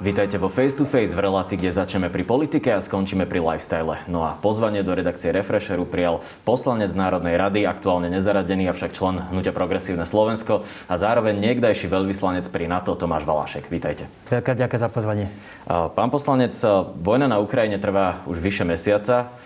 [0.00, 4.00] Vítajte vo Face to Face v relácii, kde začneme pri politike a skončíme pri lifestyle.
[4.08, 9.52] No a pozvanie do redakcie Refresheru prijal poslanec Národnej rady, aktuálne nezaradený, avšak člen Hnutia
[9.52, 13.68] Progresívne Slovensko a zároveň niekdajší veľvyslanec pri NATO Tomáš Valášek.
[13.68, 14.08] Vítajte.
[14.32, 15.26] Ďakujem, ďakujem za pozvanie.
[15.68, 16.56] Pán poslanec,
[16.96, 19.36] vojna na Ukrajine trvá už vyše mesiaca.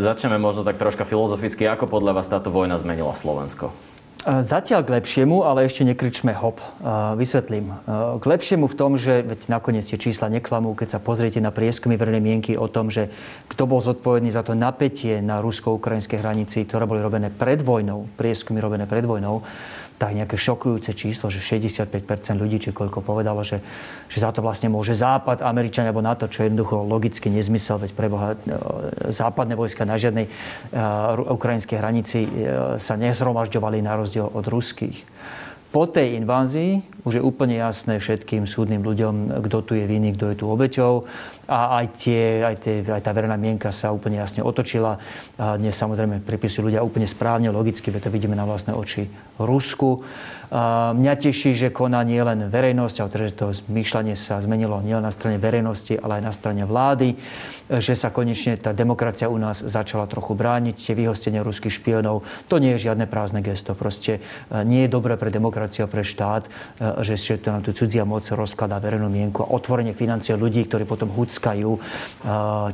[0.00, 1.68] Začneme možno tak troška filozoficky.
[1.68, 3.68] Ako podľa vás táto vojna zmenila Slovensko?
[4.24, 6.56] Zatiaľ k lepšiemu, ale ešte nekričme hop.
[7.20, 7.76] Vysvetlím.
[8.16, 12.00] K lepšiemu v tom, že veď nakoniec tie čísla neklamú, keď sa pozriete na prieskumy
[12.00, 13.12] verejnej mienky o tom, že
[13.52, 18.64] kto bol zodpovedný za to napätie na rusko-ukrajinskej hranici, ktoré boli robené pred vojnou, prieskumy
[18.64, 19.44] robené pred vojnou,
[20.04, 21.88] tak nejaké šokujúce číslo, že 65%
[22.36, 23.64] ľudí, či koľko povedalo, že,
[24.12, 27.96] že za to vlastne môže Západ, Američania alebo NATO, čo je jednoducho logicky nezmysel, veď
[27.96, 28.38] preboha e,
[29.08, 35.08] západné vojska na žiadnej uh, ukrajinskej hranici uh, sa nezhromažďovali na rozdiel od ruských.
[35.72, 40.30] Po tej invázii už je úplne jasné všetkým súdnym ľuďom, kto tu je vinný, kto
[40.30, 41.08] je tu obeťou.
[41.48, 44.98] A aj, tie, aj, tie, aj tá verejná mienka sa úplne jasne otočila.
[45.36, 50.06] A dnes samozrejme pripisujú ľudia úplne správne, logicky, veď to vidíme na vlastné oči Rusku.
[50.94, 55.02] Mňa teší, že koná nie len verejnosť, ale teda, že to zmýšľanie sa zmenilo nielen
[55.02, 57.18] na strane verejnosti, ale aj na strane vlády,
[57.66, 62.22] že sa konečne tá demokracia u nás začala trochu brániť, tie vyhostenia ruských špionov.
[62.46, 63.74] To nie je žiadne prázdne gesto.
[63.74, 66.50] Proste e, nie je dobré pre demokraciu a pre štát, e,
[67.02, 70.86] že, že to nám tu cudzia moc rozkladá verejnú mienku a otvorene financuje ľudí, ktorí
[70.86, 71.80] potom huckajú, e,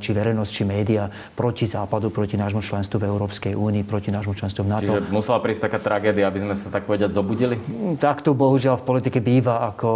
[0.01, 4.67] či verejnosť, či média, proti západu, proti nášmu členstvu v Európskej únii, proti nášmu členstvu
[4.67, 4.93] v NATO.
[4.93, 7.57] Čiže musela prísť taká tragédia, aby sme sa tak povedať zobudili?
[7.97, 9.73] Tak to bohužiaľ v politike býva.
[9.73, 9.91] Ako,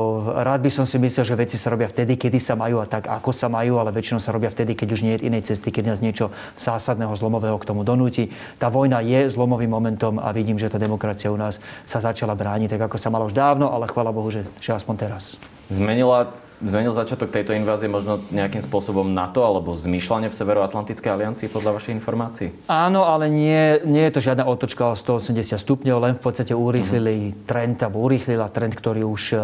[0.45, 3.09] rád by som si myslel, že veci sa robia vtedy, kedy sa majú a tak,
[3.11, 5.97] ako sa majú, ale väčšinou sa robia vtedy, keď už nie je inej cesty, keď
[5.97, 8.31] nás niečo zásadného, zlomového k tomu donúti.
[8.61, 11.59] Tá vojna je zlomovým momentom a vidím, že tá demokracia u nás
[11.89, 14.95] sa začala brániť, tak ako sa malo už dávno, ale chvála Bohu, že, že aspoň
[15.09, 15.41] teraz.
[15.73, 21.83] Zmenila Zmenil začiatok tejto invázie možno nejakým spôsobom NATO alebo zmýšľanie v Severoatlantickej aliancii podľa
[21.83, 22.49] vašej informácií?
[22.71, 27.35] Áno, ale nie, nie je to žiadna otočka o 180 stupňov, len v podstate urýchlili
[27.35, 27.43] uh-huh.
[27.51, 29.39] trend, alebo urýchlila trend, ktorý už e,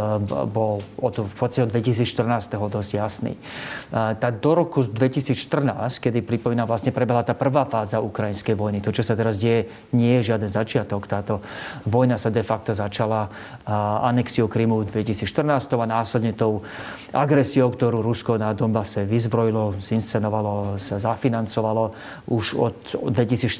[0.47, 2.55] bol od, v podstate od 2014.
[2.55, 3.35] dosť jasný.
[3.35, 3.41] E,
[4.15, 5.35] tá do roku 2014,
[5.99, 8.79] kedy pripomínam, vlastne prebehla tá prvá fáza ukrajinskej vojny.
[8.87, 11.11] To, čo sa teraz deje, nie je žiaden začiatok.
[11.11, 11.43] Táto
[11.83, 13.27] vojna sa de facto začala
[14.07, 16.63] anexiou Krymu v 2014 a následne tou
[17.11, 21.91] agresiou, ktorú Rusko na Donbase vyzbrojilo, zinscenovalo, zafinancovalo.
[22.31, 22.77] Už od
[23.11, 23.51] 2014.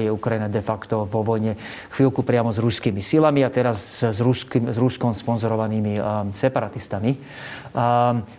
[0.00, 1.60] je Ukrajina de facto vo vojne
[1.92, 6.00] chvíľku priamo s ruskými silami a teraz s, ruským, s Ruskom sponzorovanými
[6.32, 7.20] separatistami.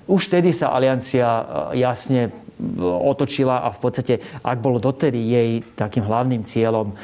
[0.09, 1.45] Už tedy sa aliancia
[1.77, 2.33] jasne
[2.81, 6.97] otočila a v podstate, ak bolo dotedy jej takým hlavným cieľom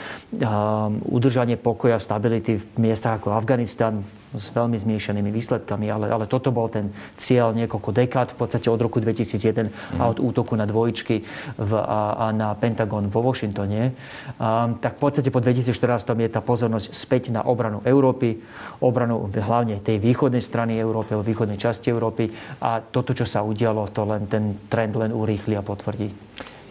[1.06, 4.02] udržanie pokoja, stability v miestach ako Afganistan,
[4.34, 8.82] s veľmi zmiešanými výsledkami, ale, ale toto bol ten cieľ niekoľko dekád, v podstate od
[8.82, 10.02] roku 2001 mm.
[10.02, 11.22] a od útoku na dvojčky
[11.58, 13.94] v, a, a na Pentagon vo Washingtone.
[14.42, 15.74] A, tak v podstate po 2014
[16.18, 18.42] je tá pozornosť späť na obranu Európy,
[18.82, 24.04] obranu hlavne tej východnej strany Európy, východnej časti Európy a toto, čo sa udialo, to
[24.04, 26.10] len ten trend len urýchli a potvrdí.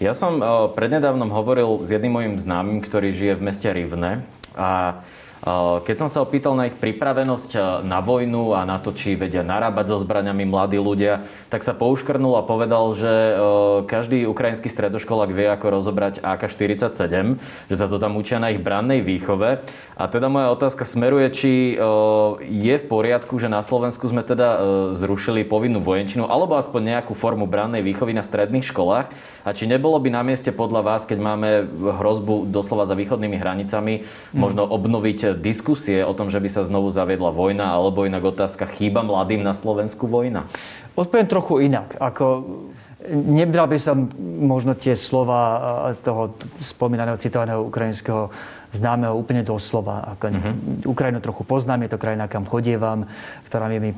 [0.03, 0.43] Ja som
[0.75, 4.27] prednedávnom hovoril s jedným mojim známym, ktorý žije v meste Rivne
[4.59, 4.99] a
[5.83, 9.43] keď som sa opýtal na ich pripravenosť e, na vojnu a na to, či vedia
[9.43, 13.35] narábať so zbraniami mladí ľudia, tak sa pouškrnul a povedal, že e,
[13.91, 19.03] každý ukrajinský stredoškolák vie, ako rozobrať AK-47, že sa to tam učia na ich brannej
[19.03, 19.67] výchove.
[19.99, 21.53] A teda moja otázka smeruje, či
[22.43, 24.59] je v poriadku, že na Slovensku sme teda
[24.95, 29.11] zrušili povinnú vojenčinu alebo aspoň nejakú formu brannej výchovy na stredných školách
[29.47, 31.49] a či nebolo by na mieste podľa vás, keď máme
[32.03, 37.33] hrozbu doslova za východnými hranicami, možno obnoviť diskusie o tom, že by sa znovu zaviedla
[37.33, 40.47] vojna, alebo inak otázka, chýba mladým na Slovensku vojna?
[40.97, 41.97] Odpoviem trochu inak.
[41.97, 42.45] Ako,
[43.11, 44.07] nebral by som
[44.41, 48.31] možno tie slova toho spomínaného citovaného ukrajinského
[48.73, 50.17] známeho úplne doslova.
[50.17, 50.89] Ako mm-hmm.
[50.89, 53.07] Ukrajinu trochu poznám, je to krajina, kam chodievam,
[53.47, 53.91] ktorá je mi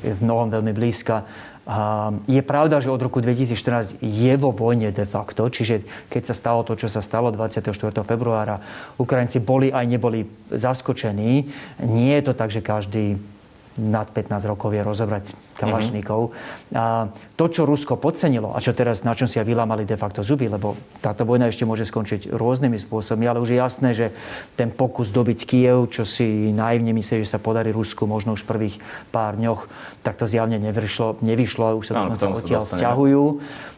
[0.00, 1.26] v mnohom veľmi blízka.
[1.64, 5.80] A je pravda, že od roku 2014 je vo vojne de facto, čiže
[6.12, 7.72] keď sa stalo to, čo sa stalo 24.
[8.04, 8.60] februára,
[9.00, 11.48] Ukrajinci boli aj neboli zaskočení.
[11.80, 13.16] Nie je to tak, že každý
[13.74, 16.30] nad 15 rokov vie rozobrať kalašníkov.
[16.30, 16.78] Mm-hmm.
[16.78, 20.22] A to, čo Rusko podcenilo a čo teraz, na čom si aj vylámali de facto
[20.22, 24.06] zuby, lebo táto vojna ešte môže skončiť rôznymi spôsobmi, ale už je jasné, že
[24.54, 28.50] ten pokus dobiť Kiev, čo si naivne myslí, že sa podarí Rusku možno už v
[28.50, 28.76] prvých
[29.10, 29.66] pár dňoch,
[30.06, 33.22] tak to zjavne nevyšlo, nevyšlo už sa dokonca odtiaľ stiahujú.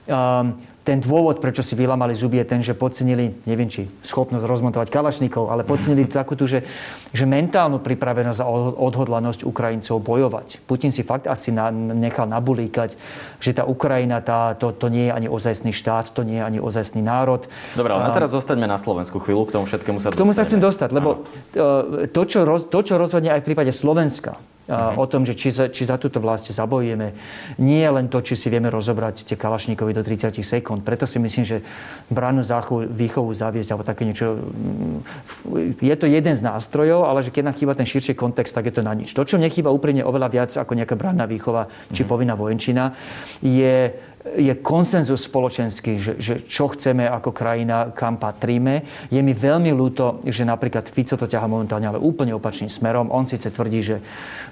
[0.07, 4.89] Um, ten dôvod, prečo si vylamali zuby, je ten, že podcenili, neviem či schopnosť rozmontovať
[4.95, 6.63] kalašníkov, ale podcenili takú tu, že,
[7.11, 8.47] že mentálnu pripravenosť a
[8.79, 10.63] odhodlanosť Ukrajincov bojovať.
[10.63, 12.95] Putin si fakt asi na, nechal nabulíkať,
[13.41, 16.59] že tá Ukrajina, tá, to, to nie je ani ozajstný štát, to nie je ani
[16.61, 17.45] ozajstný národ.
[17.77, 20.43] Dobre, ale a teraz zostaňme na Slovensku chvíľu, k tomu všetkému sa K tomu sa
[20.45, 22.09] chcem dostať, lebo Áno.
[22.09, 24.99] to čo, roz, to, čo rozhodne aj v prípade Slovenska, uh-huh.
[24.99, 27.15] o tom, že či za, či za túto vlast zabojujeme.
[27.63, 30.83] Nie je len to, či si vieme rozobrať tie kalašníkovi do 30 sekúnd.
[30.83, 31.63] Preto si myslím, že
[32.11, 34.39] bránu záchovu, výchovu zaviesť alebo také niečo...
[34.39, 38.67] Mm, je to jeden z nástrojov, ale že keď nám chýba ten širší kontext, tak
[38.71, 39.15] je to na nič.
[39.15, 42.11] To, čo nechýba úprimne oveľa viac ako nejaká branná výchova či uh-huh.
[42.11, 42.95] povinná vojenčina,
[43.43, 43.93] je
[44.35, 48.83] je konsenzus spoločenský, že, že čo chceme ako krajina, kam patríme.
[49.13, 53.13] Je mi veľmi ľúto, že napríklad Fico to ťaha momentálne ale úplne opačným smerom.
[53.13, 53.99] On síce tvrdí, že,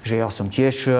[0.05, 0.91] že ja som tiež e,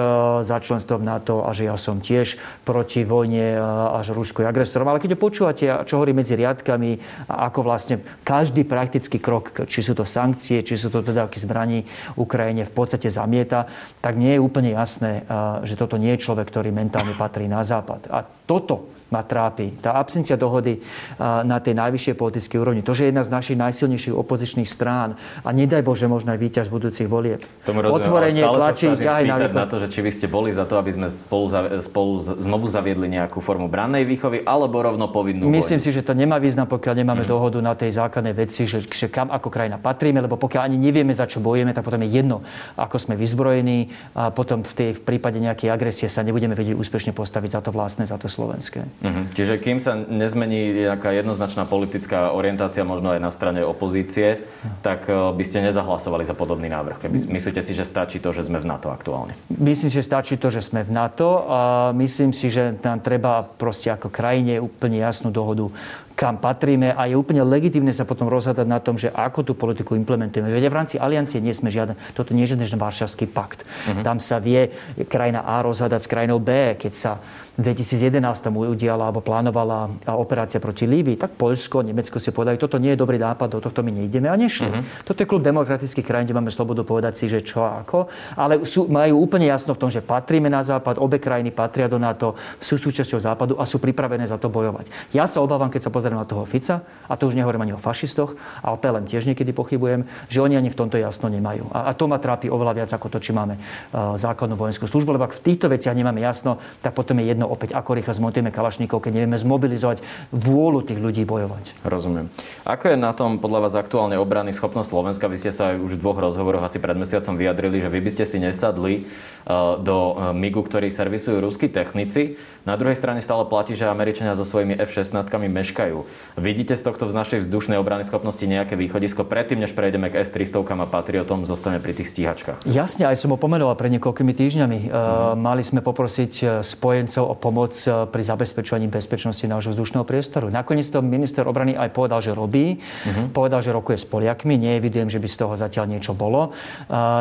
[0.42, 2.36] za členstvo NATO a že ja som tiež
[2.66, 3.60] proti vojne e,
[4.02, 4.90] až Rusko je agresorom.
[4.90, 6.98] Ale keď ho počúvate, čo hovorí medzi riadkami,
[7.30, 11.86] ako vlastne každý praktický krok, či sú to sankcie, či sú to dodávky zbraní
[12.18, 13.70] Ukrajine v podstate zamieta,
[14.02, 17.62] tak nie je úplne jasné, e, že toto nie je človek, ktorý mentálne patrí na
[17.62, 18.10] západ.
[18.10, 18.88] A toto と。
[19.10, 19.70] Ma trápi.
[19.78, 20.82] Tá absencia dohody
[21.20, 22.82] na tej najvyššej politickej úrovni.
[22.82, 25.14] To, že jedna z našich najsilnejších opozičných strán
[25.46, 27.42] a nedaj Bože možno aj víťaz budúcich volieb.
[27.62, 29.54] Tomu rozumiem, Otvorenie tlačí ťahaj na východ.
[29.54, 31.46] na to, že či vy ste boli za to, aby sme spolu,
[31.78, 35.86] spolu znovu zaviedli nejakú formu brannej výchovy alebo rovno povinnú Myslím vojnu.
[35.86, 37.30] si, že to nemá význam, pokiaľ nemáme mm.
[37.30, 41.14] dohodu na tej základnej veci, že, že kam ako krajina patríme, lebo pokiaľ ani nevieme,
[41.14, 42.42] za čo bojujeme, tak potom je jedno,
[42.74, 47.12] ako sme vyzbrojení a potom v, tej, v prípade nejakej agresie sa nebudeme vedieť úspešne
[47.14, 48.82] postaviť za to vlastné, za to slovenské.
[48.96, 49.24] Mm-hmm.
[49.36, 54.40] Čiže kým sa nezmení nejaká jednoznačná politická orientácia, možno aj na strane opozície,
[54.80, 57.04] tak eh, by ste nezahlasovali za podobný návrh.
[57.04, 59.36] Keby, myslíte si, že stačí to, že sme v NATO aktuálne?
[59.52, 61.60] Myslím si, že stačí to, že sme v NATO a
[61.92, 65.68] myslím si, že nám treba proste ako krajine úplne jasnú dohodu
[66.16, 69.92] kam patríme a je úplne legitimné sa potom rozhľadať na tom, že ako tú politiku
[70.00, 70.48] implementujeme.
[70.48, 73.68] Veď v rámci aliancie nie sme žiaden, toto nie je žiaden Varšavský pakt.
[73.68, 74.00] Uh-huh.
[74.00, 74.72] Tam sa vie
[75.12, 77.12] krajina A rozhľadať s krajinou B, keď sa
[77.56, 78.20] v 2011
[78.52, 83.16] udiala alebo plánovala operácia proti Líbii, tak Poľsko, Nemecko si povedali, toto nie je dobrý
[83.16, 84.68] nápad, do tohto my nejdeme a nešli.
[84.68, 84.84] Uh-huh.
[85.08, 88.60] Toto je klub demokratických krajín, kde máme slobodu povedať si, že čo a ako, ale
[88.68, 92.36] sú, majú úplne jasno v tom, že patríme na západ, obe krajiny patria do NATO,
[92.60, 94.92] sú súčasťou západu a sú pripravené za to bojovať.
[95.16, 97.80] Ja sa obávam, keď sa pozriem na toho Fica, a to už nehovorím ani o
[97.80, 101.72] fašistoch, a o PLM tiež niekedy pochybujem, že oni ani v tomto jasno nemajú.
[101.72, 105.16] A, a to ma trápi oveľa viac ako to, či máme uh, základnú vojenskú službu,
[105.16, 108.12] lebo ak v týchto veciach nemáme jasno, tak potom je jedno jedno opäť, ako rýchlo
[108.12, 110.02] zmontujeme kalašníkov, keď nevieme zmobilizovať
[110.34, 111.78] vôľu tých ľudí bojovať.
[111.86, 112.26] Rozumiem.
[112.66, 115.30] Ako je na tom podľa vás aktuálne obrany schopnosť Slovenska?
[115.30, 118.10] Vy ste sa aj už v dvoch rozhovoroch asi pred mesiacom vyjadrili, že vy by
[118.10, 122.34] ste si nesadli eh, do eh, MIGu, ktorý servisujú ruskí technici.
[122.66, 126.02] Na druhej strane stále platí, že Američania so svojimi F-16 meškajú.
[126.34, 130.66] Vidíte z tohto z našej vzdušnej obrany schopnosti nejaké východisko predtým, než prejdeme k S-300
[130.66, 132.66] a Patriotom, zostane pri tých stíhačkách?
[132.66, 134.78] Jasne, aj som ho pomenoval pred niekoľkými týždňami.
[134.90, 135.38] Mm-hmm.
[135.38, 140.48] Mali sme poprosiť spojencov o pomoc pri zabezpečovaní bezpečnosti nášho vzdušného priestoru.
[140.48, 142.80] Nakoniec to minister obrany aj povedal, že robí.
[142.80, 143.36] Mm-hmm.
[143.36, 144.56] Povedal, že rokuje s Poliakmi.
[144.56, 146.56] Neevidujem, že by z toho zatiaľ niečo bolo.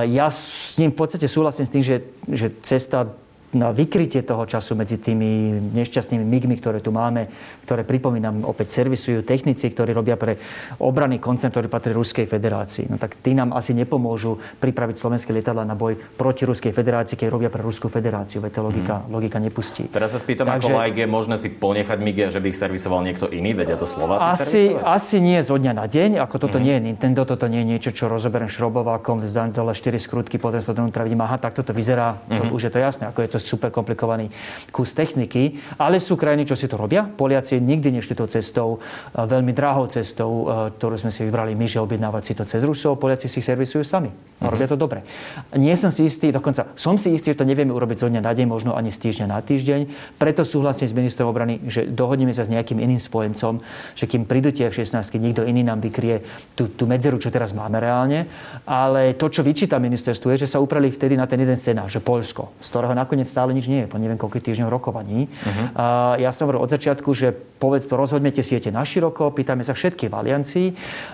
[0.07, 1.97] Ja s ním v podstate súhlasím s tým, že,
[2.31, 3.11] že cesta
[3.53, 7.29] na vykrytie toho času medzi tými nešťastnými migmi, ktoré tu máme,
[7.67, 10.41] ktoré pripomínam opäť servisujú technici, ktorí robia pre
[10.81, 12.89] obranný koncern, ktorý patrí Ruskej federácii.
[12.89, 17.27] No tak tí nám asi nepomôžu pripraviť slovenské lietadla na boj proti Ruskej federácii, keď
[17.29, 18.41] robia pre Ruskú federáciu.
[18.41, 19.11] Veď to logika, mm.
[19.11, 19.87] logika nepustí.
[19.87, 23.03] Teraz sa spýtam, Takže, ako like je možné si ponechať migy, že by ich servisoval
[23.03, 23.55] niekto iný?
[23.55, 26.21] Vedia to Slováci asi, asi nie zo dňa na deň.
[26.21, 26.63] Ako toto mm.
[26.63, 30.63] nie je Nintendo, toto nie je niečo, čo rozoberiem šrobovákom, zdám dole 4 skrutky, pozriem
[30.63, 32.21] sa dovnútra, vidím, aha, tak toto vyzerá.
[32.27, 32.37] Mm.
[32.39, 32.51] To, mhm.
[32.53, 34.31] už je to jasné, ako je to super komplikovaný
[34.71, 37.05] kus techniky, ale sú krajiny, čo si to robia.
[37.05, 41.65] Poliaci nikdy nešli tou cestou, e, veľmi drahou cestou, e, ktorú sme si vybrali my,
[41.67, 42.99] že objednávať si to cez Rusov.
[42.99, 44.09] Poliaci si servisujú sami.
[44.43, 45.07] A robia to dobre.
[45.55, 48.35] Nie som si istý, dokonca som si istý, že to nevieme urobiť zo dňa na
[48.35, 49.81] deň, možno ani z týždňa na týždeň.
[50.19, 53.63] Preto súhlasím s ministrom obrany, že dohodneme sa s nejakým iným spojencom,
[53.95, 56.21] že kým prídu tie F-16, nikto iný nám vykrie
[56.53, 58.27] tú, tú medzeru, čo teraz máme reálne.
[58.67, 62.03] Ale to, čo vyčíta ministerstvu, je, že sa uprali vtedy na ten jeden scenár, že
[62.03, 65.25] Polsko, z ktorého nakoniec nakoniec stále nič nie je, po neviem koľko týždňov rokovaní.
[65.25, 65.67] Uh-huh.
[65.73, 65.85] A
[66.21, 70.11] ja som hovoril od začiatku, že povedz, rozhodnete si jete na široko, pýtame sa všetky
[70.11, 70.67] v aliancii.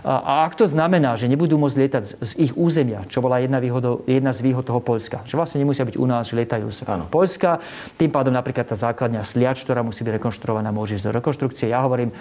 [0.03, 3.39] A, a ak to znamená, že nebudú môcť lietať z, z ich územia, čo bola
[3.39, 6.67] jedna, výhodo, jedna z výhod toho Polska, že vlastne nemusia byť u nás, že lietajú
[6.67, 7.63] z Polska,
[7.95, 11.71] tým pádom napríklad tá základňa sliač, ktorá musí byť rekonštruovaná, môže ísť do rekonštrukcie.
[11.71, 12.11] Ja hovorím,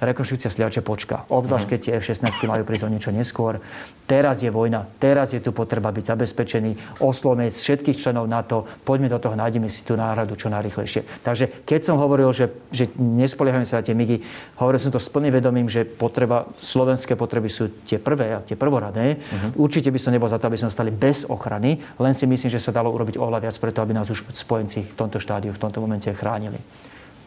[0.00, 1.28] rekonštrukcia sliače počka.
[1.28, 3.60] Obzvlášť, keď tie F-16 majú prísť o niečo neskôr.
[4.08, 9.22] Teraz je vojna, teraz je tu potreba byť zabezpečený, oslovme všetkých členov NATO, poďme do
[9.22, 11.22] toho, nájdeme si tú náhradu čo najrychlejšie.
[11.22, 14.24] Takže keď som hovoril, že, že nespoliehame sa na tie migy,
[14.58, 18.58] hovoril som to s plným vedomím, že potreba, slovenské potreby sú tie prvé a tie
[18.58, 19.20] prvoradé.
[19.20, 19.68] Uh-huh.
[19.68, 22.58] Určite by som nebol za to, aby sme stali bez ochrany, len si myslím, že
[22.58, 25.78] sa dalo urobiť oveľa viac preto, aby nás už spojenci v tomto štádiu, v tomto
[25.78, 26.58] momente chránili.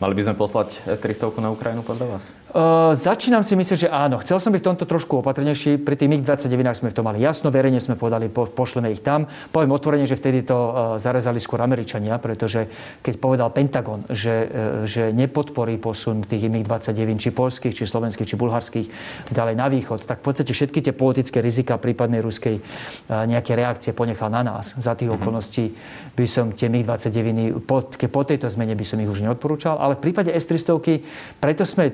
[0.04, 2.24] Mali by sme poslať S-300 na Ukrajinu podľa vás?
[2.54, 4.22] Uh, začínam si myslieť, že áno.
[4.22, 5.82] Chcel som byť v tomto trošku opatrnejší.
[5.82, 9.26] Pri tých MiG-29 sme v tom mali jasno, verejne sme povedali, po, pošleme ich tam.
[9.50, 12.70] Poviem otvorene, že vtedy to uh, zarezali skôr Američania, pretože
[13.02, 18.38] keď povedal Pentagon, že, uh, že nepodporí posun tých MiG-29, či polských, či slovenských, či
[18.38, 18.88] bulharských,
[19.34, 23.98] ďalej na východ, tak v podstate všetky tie politické rizika prípadnej ruskej uh, nejaké reakcie
[23.98, 24.78] ponechal na nás.
[24.78, 25.26] Za tých mm-hmm.
[25.26, 25.66] okolností
[26.14, 30.10] by som tie MiG-29, po, po tejto zmene by som ich už neodporúčal ale v
[30.10, 31.02] prípade S-300,
[31.42, 31.92] preto sme,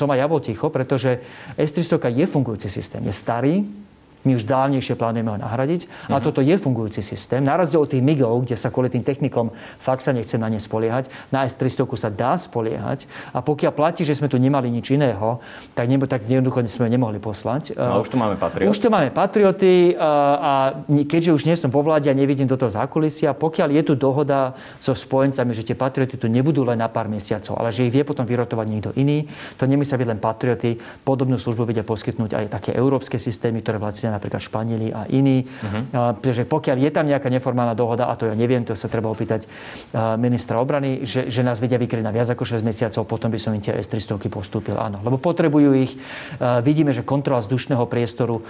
[0.00, 1.20] som aj ja bol ticho, pretože
[1.60, 3.60] S-300 je fungujúci systém, je starý,
[4.24, 5.80] my už dávnejšie plánujeme ho nahradiť.
[5.86, 6.14] Uh-huh.
[6.14, 6.24] A mhm.
[6.24, 7.40] toto je fungujúci systém.
[7.40, 10.60] Na rozdiel od tých MIGov, kde sa kvôli tým technikom fakt sa nechcem na ne
[10.60, 13.08] spoliehať, na S-300 sa dá spoliehať.
[13.32, 15.40] A pokiaľ platí, že sme tu nemali nič iného,
[15.72, 17.74] tak, nebo, tak jednoducho sme nemohli poslať.
[17.76, 18.68] No, už tu máme patrioty.
[18.68, 22.70] Už tu máme patrioty a keďže už nie som vo vláde a nevidím do toho
[22.70, 27.08] zákulisia, pokiaľ je tu dohoda so spojencami, že tie patrioty tu nebudú len na pár
[27.08, 30.76] mesiacov, ale že ich vie potom vyrotovať niekto iný, to nemysia byť len patrioty.
[31.06, 35.46] Podobnú službu vedia poskytnúť aj také európske systémy, ktoré vlastne napríklad Španieli a iní.
[35.46, 36.14] Uh-huh.
[36.18, 39.46] Pretože pokiaľ je tam nejaká neformálna dohoda, a to ja neviem, to sa treba opýtať
[40.18, 43.54] ministra obrany, že, že nás vedia vykryť na viac ako 6 mesiacov, potom by som
[43.54, 44.74] im tie S-300 postúpil.
[44.78, 45.94] Áno, lebo potrebujú ich.
[46.40, 48.42] Vidíme, že kontrola vzdušného priestoru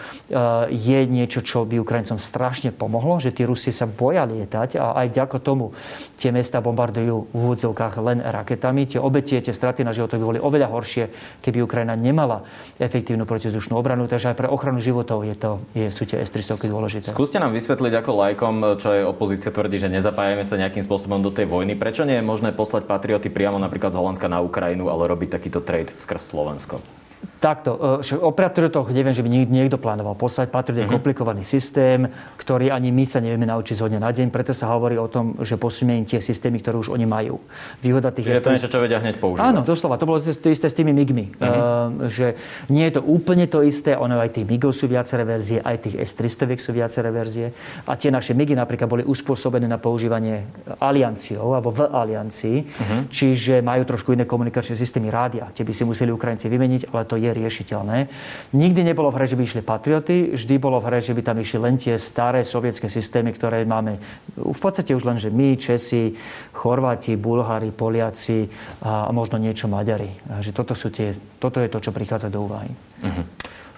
[0.71, 5.07] je niečo, čo by Ukrajincom strašne pomohlo, že tí Rusi sa boja lietať a aj
[5.11, 5.75] vďaka tomu
[6.15, 8.87] tie mesta bombardujú v úvodzovkách len raketami.
[8.87, 11.05] Tie obetie, tie straty na životoch by boli oveľa horšie,
[11.43, 12.47] keby Ukrajina nemala
[12.79, 14.07] efektívnu protizdušnú obranu.
[14.07, 17.07] Takže aj pre ochranu životov je to je, sú tie S-300 dôležité.
[17.11, 21.33] Skúste nám vysvetliť ako lajkom, čo je opozícia tvrdí, že nezapájame sa nejakým spôsobom do
[21.33, 21.75] tej vojny.
[21.75, 25.65] Prečo nie je možné poslať patrioty priamo napríklad z Holandska na Ukrajinu, ale robiť takýto
[25.65, 27.00] trade skrz Slovensko?
[27.41, 30.53] Takto, e, o Patriotoch neviem, že by niekto plánoval poslať.
[30.53, 30.93] Patriot je mm-hmm.
[30.93, 32.05] komplikovaný systém,
[32.37, 35.41] ktorý ani my sa nevieme naučiť z hodne na deň, preto sa hovorí o tom,
[35.41, 37.41] že posunieme tie systémy, ktoré už oni majú.
[37.81, 39.41] Výhoda tých Čiže je to niečo, čo vedia hneď používať.
[39.41, 39.97] Áno, doslova.
[39.97, 41.41] To bolo to isté s tými MIGmi.
[41.41, 41.49] Mm-hmm.
[41.49, 42.37] Uh, že
[42.69, 45.97] nie je to úplne to isté, ono aj tých MIGov sú viaceré verzie, aj tých
[45.97, 47.57] S-300 sú viaceré verzie.
[47.89, 50.45] A tie naše MIGy napríklad boli uspôsobené na používanie
[50.77, 53.01] alianciou alebo v aliancii, mm-hmm.
[53.09, 55.49] čiže majú trošku iné komunikačné systémy rádia.
[55.57, 58.11] Tie by si museli Ukrajinci vymeniť, ale to je riešiteľné.
[58.53, 61.39] Nikdy nebolo v hre, že by išli patrioty, vždy bolo v hre, že by tam
[61.39, 64.03] išli len tie staré sovietské systémy, ktoré máme
[64.37, 66.15] v podstate už len, že my, Česi,
[66.53, 68.51] Chorváti, Bulhári, Poliaci
[68.83, 70.11] a možno niečo Maďari.
[70.43, 72.71] Že toto, sú tie, toto je to, čo prichádza do úvahy.
[73.01, 73.25] Uh-huh.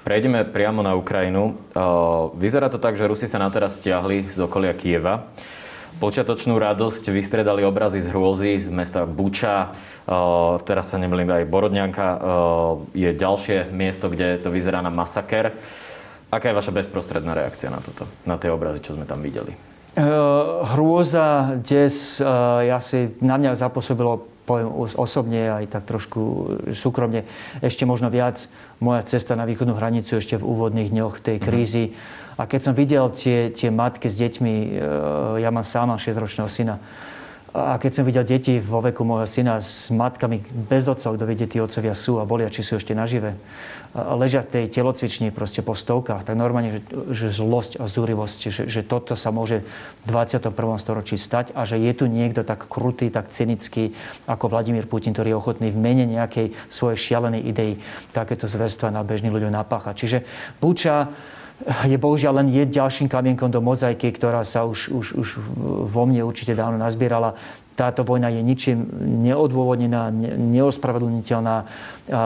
[0.02, 1.54] Prejdeme priamo na Ukrajinu.
[2.34, 5.30] Vyzerá to tak, že Rusi sa na teraz stiahli z okolia Kieva.
[6.02, 9.70] Počiatočnú radosť vystredali obrazy z hrôzy z mesta Buča.
[10.66, 12.06] Teraz sa nemýlim aj Borodňanka.
[12.90, 15.54] Je ďalšie miesto, kde to vyzerá na masaker.
[16.26, 19.54] Aká je vaša bezprostredná reakcia na toto, na tie obrazy, čo sme tam videli?
[19.94, 22.18] Uh, hrôza, des,
[22.66, 26.20] ja si, na mňa zapôsobilo poviem osobne aj tak trošku
[26.74, 27.30] súkromne,
[27.62, 28.50] ešte možno viac
[28.82, 31.44] moja cesta na východnú hranicu ešte v úvodných dňoch tej mhm.
[31.46, 31.84] krízy.
[31.94, 34.68] Mm-hmm a keď som videl tie, tie matky s deťmi, e,
[35.44, 36.76] ja mám sám 6-ročného syna,
[37.52, 41.44] a keď som videl deti vo veku môjho syna s matkami bez otcov, kto vidie,
[41.44, 43.36] tí otcovia sú a bolia, či sú ešte nažive,
[43.92, 46.80] ležia v tej telocvični proste po stovkách, tak normálne, že,
[47.12, 49.68] že zlosť a zúrivosť, že, že toto sa môže
[50.00, 50.48] v 21.
[50.80, 53.92] storočí stať a že je tu niekto tak krutý, tak cynický
[54.24, 57.72] ako Vladimír Putin, ktorý je ochotný v mene nejakej svojej šialenej idei
[58.16, 59.94] takéto zverstva na bežných ľuďom napáchať.
[60.00, 60.18] Čiže
[60.56, 61.12] Buča
[61.62, 65.28] je bohužiaľ len je ďalším kamienkom do mozaiky, ktorá sa už, už, už
[65.86, 67.38] vo mne určite dávno nazbierala.
[67.72, 68.84] Táto vojna je ničím
[69.24, 71.56] neodôvodnená, neospravedlniteľná
[72.12, 72.22] a,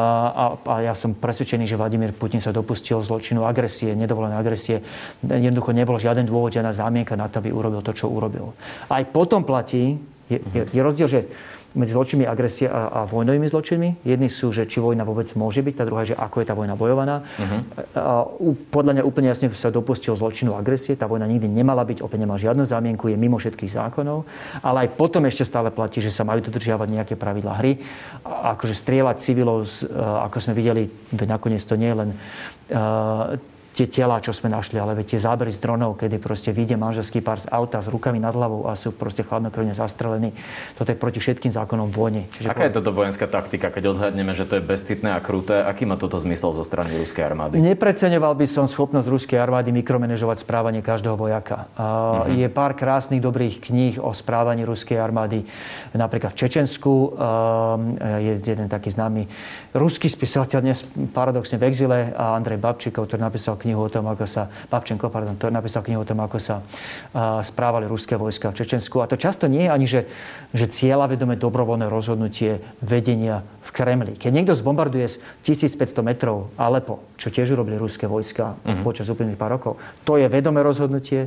[0.59, 4.83] a, ja som presvedčený, že Vladimír Putin sa dopustil zločinu agresie, nedovolené agresie.
[5.23, 8.59] Jednoducho nebol žiaden dôvod, žiadna zámienka na to, aby urobil to, čo urobil.
[8.90, 11.21] Aj potom platí, je, je, je rozdiel, že
[11.76, 14.02] medzi zločinmi agresie a, a vojnovými zločinmi.
[14.02, 16.75] Jedni sú, že či vojna vôbec môže byť, tá druhá, že ako je tá vojna
[16.75, 17.23] bojovaná.
[17.37, 17.61] Uh-huh.
[17.92, 18.25] A,
[18.73, 20.97] podľa mňa úplne jasne sa dopustil zločinu agresie.
[20.97, 24.25] Tá vojna nikdy nemala byť, opäť nemá žiadnu zámienku, je mimo všetkých zákonov.
[24.64, 27.76] Ale aj potom ešte stále platí, že sa majú dodržiavať nejaké pravidlá hry.
[28.25, 32.11] A, akože strieľať civilov, ako sme videli, nakoniec to nie je len
[33.76, 37.37] tie tela, čo sme našli, ale tie zábery z dronov, kedy proste vyjde manželský pár
[37.37, 40.33] z auta s rukami nad hlavou a sú proste chladnokrvne zastrelení.
[40.80, 42.25] Toto je proti všetkým zákonom vojny.
[42.33, 42.68] Čiže Aká po...
[42.73, 45.61] je toto vojenská taktika, keď odhadneme, že to je bezcitné a kruté?
[45.61, 47.61] Aký má toto zmysel zo strany ruskej armády?
[47.61, 51.68] Nepreceňoval by som schopnosť ruskej armády mikromanežovať správanie každého vojaka.
[51.76, 52.33] Uh-huh.
[52.33, 55.45] Je pár krásnych dobrých kníh o správaní ruskej armády.
[55.92, 57.12] Napríklad v Čečensku
[58.00, 59.28] je jeden taký známy
[59.76, 64.25] ruský spisovateľ, dnes paradoxne v exile, a Andrej Babčíkov, ktorý napísal knihu o tom, ako
[64.30, 68.62] sa, Babčenko, pardon, to napísal knihu o tom, ako sa uh, správali ruské vojska v
[68.62, 69.02] Čečensku.
[69.02, 70.06] A to často nie je ani, že,
[70.54, 74.14] že cieľa vedome dobrovoľné rozhodnutie vedenia v Kremli.
[74.14, 78.87] Keď niekto zbombarduje z 1500 metrov Alepo, čo tiež urobili ruské vojska uh-huh.
[78.87, 81.26] počas úplných pár rokov, to je vedomé rozhodnutie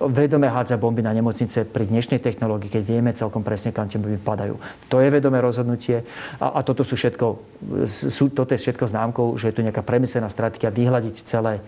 [0.00, 4.16] vedome hádza bomby na nemocnice pri dnešnej technológii, keď vieme celkom presne, kam tie bomby
[4.16, 4.56] padajú.
[4.88, 6.00] To je vedomé rozhodnutie
[6.40, 7.26] a, a toto sú všetko,
[7.84, 11.60] sú, toto je všetko známkou, že je tu nejaká premyslená stratégia vyhľadiť celé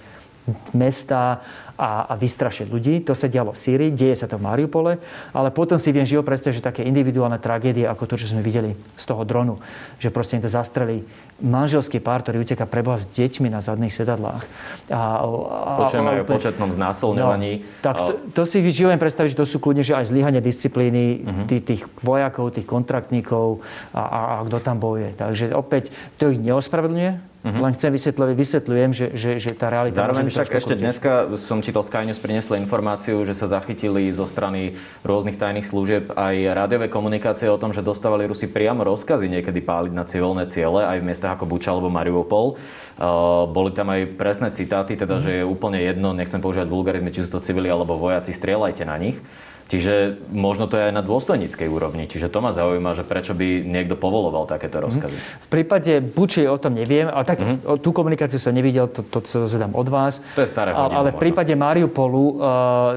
[0.72, 1.40] mesta
[1.74, 3.02] a, a vystrašiť ľudí.
[3.06, 5.02] To sa dialo v Sýrii, deje sa to v Mariupole,
[5.34, 8.78] ale potom si viem živo predstaviť, že také individuálne tragédie, ako to, čo sme videli
[8.94, 9.58] z toho dronu,
[9.98, 11.02] že proste im to zastreli
[11.42, 14.46] manželský pár, ktorý uteká preboha s deťmi na zadných sedadlách.
[14.86, 17.52] A, a, Počujeme aj o početnom znásilňovaní.
[17.58, 21.26] No, tak to, to si živo predstaviť, že to sú kľudne, že aj zlyhanie disciplíny
[21.26, 21.46] uh-huh.
[21.50, 25.18] tých, tých vojakov, tých kontraktníkov a, a, a kto tam bojuje.
[25.18, 25.90] Takže opäť
[26.22, 27.60] to ich neospravedlňuje, Uh-huh.
[27.60, 30.00] Len chcem vysvetľovať, vysvetľujem, že, že, že tá realita...
[30.00, 34.76] Zároveň však ešte dneska som čítal Sky News, priniesli informáciu, že sa zachytili zo strany
[35.00, 39.92] rôznych tajných služieb aj rádiové komunikácie o tom, že dostávali Rusi priamo rozkazy niekedy páliť
[39.96, 42.60] na civilné ciele aj v miestach ako Buča alebo Mariupol.
[43.00, 47.24] Uh, boli tam aj presné citáty, teda, že je úplne jedno, nechcem používať vulgarizmy, či
[47.24, 49.16] sú to civili alebo vojaci, strieľajte na nich.
[49.64, 52.04] Čiže možno to je aj na dôstojníckej úrovni.
[52.04, 54.84] Čiže to ma zaujíma, že prečo by niekto povoloval takéto mhm.
[54.86, 55.16] rozkazy.
[55.16, 57.80] V prípade Buči o tom neviem, ale tak mm-hmm.
[57.80, 60.20] tú komunikáciu som nevidel, to, to to zadám od vás.
[60.36, 62.34] To je staré hodinu, Ale v prípade Mariupolu uh,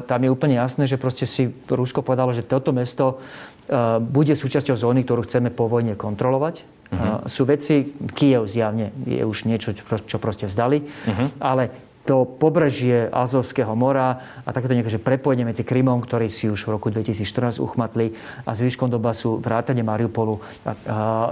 [0.03, 4.75] tam je úplne jasné, že proste si Rusko povedalo, že toto mesto uh, bude súčasťou
[4.75, 6.61] zóny, ktorú chceme po vojne kontrolovať.
[6.61, 7.23] Uh-huh.
[7.23, 11.27] Uh, sú veci, Kiev zjavne je už niečo, čo, čo proste vzdali, uh-huh.
[11.39, 16.79] ale to pobrežie Azovského mora a takéto nejaké prepojenie medzi Krymom, ktorý si už v
[16.79, 18.15] roku 2014 uchmatli
[18.47, 20.73] a zvyškom Donbasu vrátane Mariupolu a, a,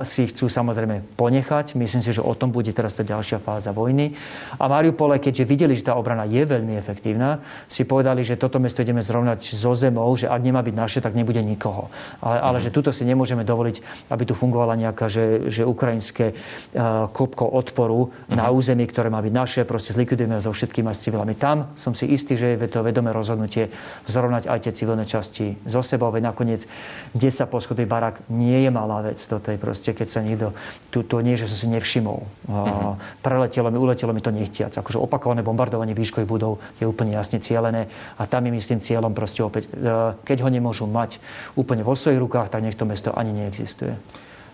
[0.04, 1.80] si chcú samozrejme ponechať.
[1.80, 4.12] Myslím si, že o tom bude teraz tá ďalšia fáza vojny.
[4.60, 7.40] A Mariupole, keďže videli, že tá obrana je veľmi efektívna,
[7.72, 11.16] si povedali, že toto mesto ideme zrovnať so zemou, že ak nemá byť naše, tak
[11.16, 11.88] nebude nikoho.
[12.20, 17.08] Ale, ale že tuto si nemôžeme dovoliť, aby tu fungovala nejaká, že, že ukrajinské uh,
[17.16, 18.36] kopko odporu uh-huh.
[18.36, 18.54] na mhm.
[18.60, 21.38] území, ktoré má byť naše, proste zlikvidujeme zo všetkými civilami.
[21.38, 23.69] Tam som si istý, že je to vedomé rozhodnutie
[24.10, 26.10] zrovnať aj tie civilné časti zo sebou.
[26.10, 26.65] Veď nakoniec
[27.13, 29.21] 10 poschodový barak nie je malá vec.
[29.21, 30.58] Toto je proste, keď sa niekto,
[30.89, 32.19] tu, to nie, že som si nevšimol.
[32.49, 32.97] Uh-huh.
[33.21, 34.73] Preletelo mi, uletelo mi to nechtiac.
[34.73, 39.45] Akože opakované bombardovanie výškových budov je úplne jasne cielené a tam je myslím cieľom proste
[39.45, 41.21] opäť, e, keď ho nemôžu mať
[41.54, 43.93] úplne vo svojich rukách, tak nech to mesto ani neexistuje.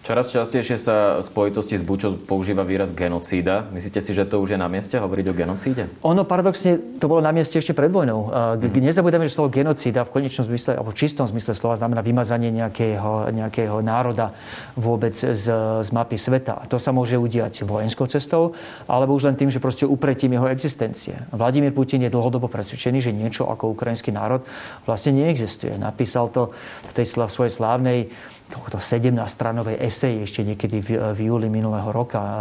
[0.02, 3.70] Čoraz častejšie sa v spojitosti s Bučou používa výraz genocída.
[3.70, 5.84] Myslíte si, že to už je na mieste hovoriť o genocíde?
[6.02, 8.34] Ono paradoxne to bolo na mieste ešte pred vojnou.
[8.34, 8.82] Mm-hmm.
[8.82, 13.30] Nezabudeme, že slovo genocída v konečnom zmysle, alebo v čistom zmysle slova znamená vymazanie nejakého,
[13.30, 14.34] nejakého národa
[14.74, 15.46] vôbec z,
[15.86, 16.58] z mapy sveta.
[16.58, 18.58] A to sa môže udiať vojenskou cestou,
[18.90, 21.14] alebo už len tým, že proste upretím jeho existencie.
[21.30, 24.42] Vladimír Putin je dlhodobo presvedčený, že niečo ako ukrajinský národ
[24.90, 25.78] vlastne neexistuje.
[25.78, 26.58] Napísal to
[26.90, 28.10] v tej svojej slávnej
[28.52, 32.32] to 17-stranovej esej ešte niekedy v, v júli minulého roka, a,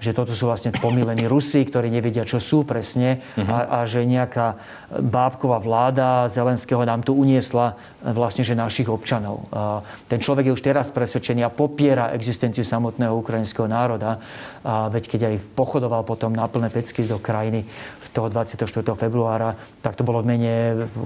[0.00, 3.44] že toto sú vlastne pomilení Rusi, ktorí nevedia, čo sú presne uh-huh.
[3.44, 4.56] a, a že nejaká
[4.88, 9.44] bábková vláda Zelenského nám tu uniesla vlastne, že našich občanov.
[9.52, 14.16] A ten človek je už teraz presvedčený a popiera existenciu samotného ukrajinského národa.
[14.64, 17.68] A veď keď aj pochodoval potom na plné pecky do krajiny
[18.12, 18.84] toho 24.
[18.96, 20.54] februára, tak to bolo v mene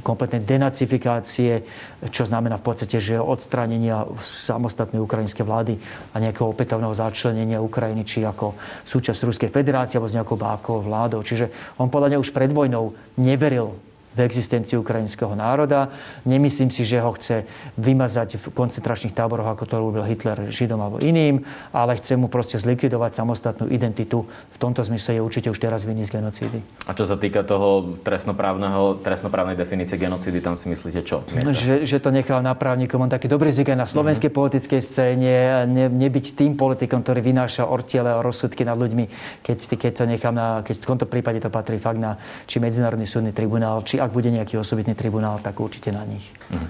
[0.02, 1.62] kompletnej denacifikácie,
[2.08, 5.74] čo znamená v podstate, že odstránenia samostatnej ukrajinskej vlády
[6.14, 8.56] a nejakého opätovného začlenenia Ukrajiny, či ako
[8.88, 11.20] súčasť Ruskej federácie alebo s nejakou bákovou vládou.
[11.20, 15.88] Čiže on podľa mňa už pred vojnou neveril v existencii ukrajinského národa.
[16.28, 17.48] Nemyslím si, že ho chce
[17.80, 22.60] vymazať v koncentračných táboroch, ako to robil Hitler Židom alebo iným, ale chce mu proste
[22.60, 24.28] zlikvidovať samostatnú identitu.
[24.28, 26.58] V tomto zmysle je určite už teraz vinný z genocídy.
[26.84, 31.24] A čo sa týka toho trestnoprávneho, trestnoprávnej definície genocídy, tam si myslíte čo?
[31.32, 33.00] Že, že to nechal na právnikom.
[33.00, 34.40] On taký dobrý zvyk na slovenskej mm-hmm.
[34.42, 35.34] politickej scéne.
[35.70, 39.08] Ne, nebyť tým politikom, ktorý vynáša ortiele a rozsudky nad ľuďmi,
[39.40, 42.18] keď, keď to nechám na, keď v tomto prípade to patrí fakt na
[42.50, 46.34] či Medzinárodný súdny tribunál, či ak bude nejaký osobitný tribunál, tak určite na nich.
[46.50, 46.68] Mhm.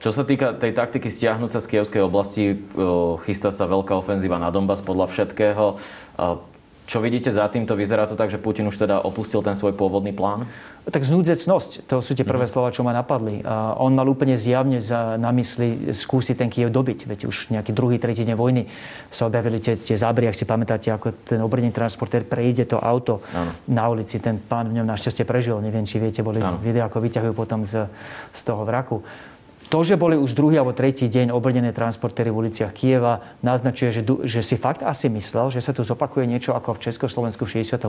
[0.00, 2.56] Čo sa týka tej taktiky stiahnuť sa z Kievskej oblasti,
[3.28, 5.76] chystá sa veľká ofenzíva na Donbass podľa všetkého.
[6.82, 7.62] Čo vidíte za tým?
[7.70, 10.50] To vyzerá to tak, že Putin už teda opustil ten svoj pôvodný plán?
[10.82, 12.50] Tak znúdzecnosť, to sú tie prvé mm.
[12.50, 13.38] slova, čo ma napadli.
[13.46, 17.06] A on mal úplne zjavne za, na mysli skúsiť ten Kiev dobiť.
[17.06, 18.66] Veď už nejaký druhý, tretí deň vojny
[19.14, 23.22] sa objavili tie, tie zábery, ak si pamätáte, ako ten obrnený transportér prejde to auto
[23.30, 23.54] ano.
[23.70, 24.18] na ulici.
[24.18, 25.62] Ten pán v ňom našťastie prežil.
[25.62, 27.86] Neviem, či viete, boli videá, ako vyťahujú potom z,
[28.34, 29.06] z toho vraku.
[29.72, 34.02] To, že boli už druhý alebo tretí deň obrnené transportéry v uliciach Kieva, naznačuje, že,
[34.04, 37.88] že si fakt asi myslel, že sa tu zopakuje niečo ako v Československu v 68.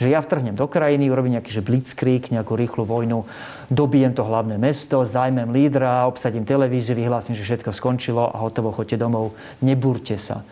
[0.00, 3.28] Že ja vtrhnem do krajiny, urobím nejaký že blitzkrieg, nejakú rýchlu vojnu,
[3.68, 9.04] dobijem to hlavné mesto, zajmem lídra, obsadím televíziu, vyhlásim, že všetko skončilo a hotovo, choďte
[9.04, 10.48] domov, nebúrte sa.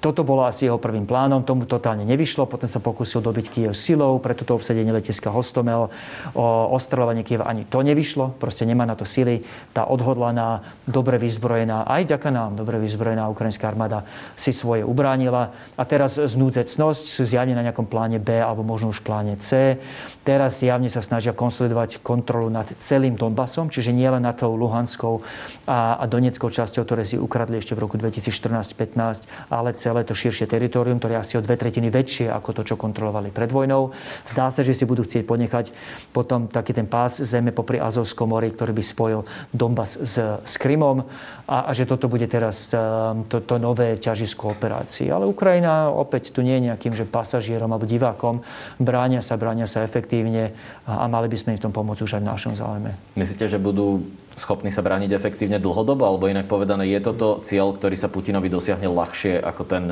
[0.00, 4.16] Toto bolo asi jeho prvým plánom, tomu totálne nevyšlo, potom sa pokúsil dobiť Kiev silou,
[4.16, 5.92] pre toto obsadenie letiska Hostomel,
[6.32, 9.44] o ostreľovanie Kieva ani to nevyšlo, proste nemá na to sily.
[9.76, 14.08] Tá odhodlaná, dobre vyzbrojená, aj ďaká nám, dobre vyzbrojená ukrajinská armáda
[14.40, 15.52] si svoje ubránila.
[15.76, 19.76] A teraz znúdzecnosť sú zjavne na nejakom pláne B alebo možno už pláne C.
[20.24, 25.20] Teraz zjavne sa snažia konsolidovať kontrolu nad celým Donbasom, čiže nie len nad tou Luhanskou
[25.68, 30.14] a, a Doneckou časťou, ktoré si ukradli ešte v roku 2014-15, ale celé celé to
[30.14, 33.90] širšie teritorium, ktoré je asi o dve tretiny väčšie ako to, čo kontrolovali pred vojnou.
[34.22, 35.74] Zdá sa, že si budú chcieť ponechať
[36.14, 41.02] potom taký ten pás zeme popri Azovskom mori, ktorý by spojil Donbass s, s Krymom
[41.50, 45.10] a, a že toto bude teraz um, to, to nové ťažisko operácií.
[45.10, 48.46] Ale Ukrajina opäť tu nie je nejakým že pasažierom alebo divákom.
[48.78, 50.54] Bránia sa, bránia sa efektívne
[50.86, 52.94] a, a mali by sme im v tom pomôcť už aj v našom záujme.
[53.18, 54.06] Myslíte, že budú
[54.38, 56.06] schopní sa brániť efektívne dlhodobo?
[56.06, 59.84] Alebo inak povedané, je toto cieľ, ktorý sa Putinovi dosiahne ľahšie ako ten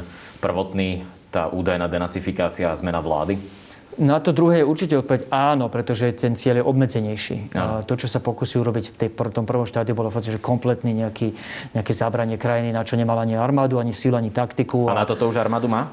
[0.42, 3.38] prvotný, tá údajná denacifikácia a zmena vlády?
[3.98, 7.37] Na to druhé je určite odpoveď áno, pretože ten cieľ je obmedzenejší.
[7.58, 10.94] A to, čo sa pokusí urobiť v tej, tom prvom štádiu, bolo v že kompletný
[10.94, 11.34] nejaký,
[11.74, 14.87] nejaké zabranie krajiny, na čo nemala ani armádu, ani sílu, ani taktiku.
[14.87, 15.90] A na toto už armádu má?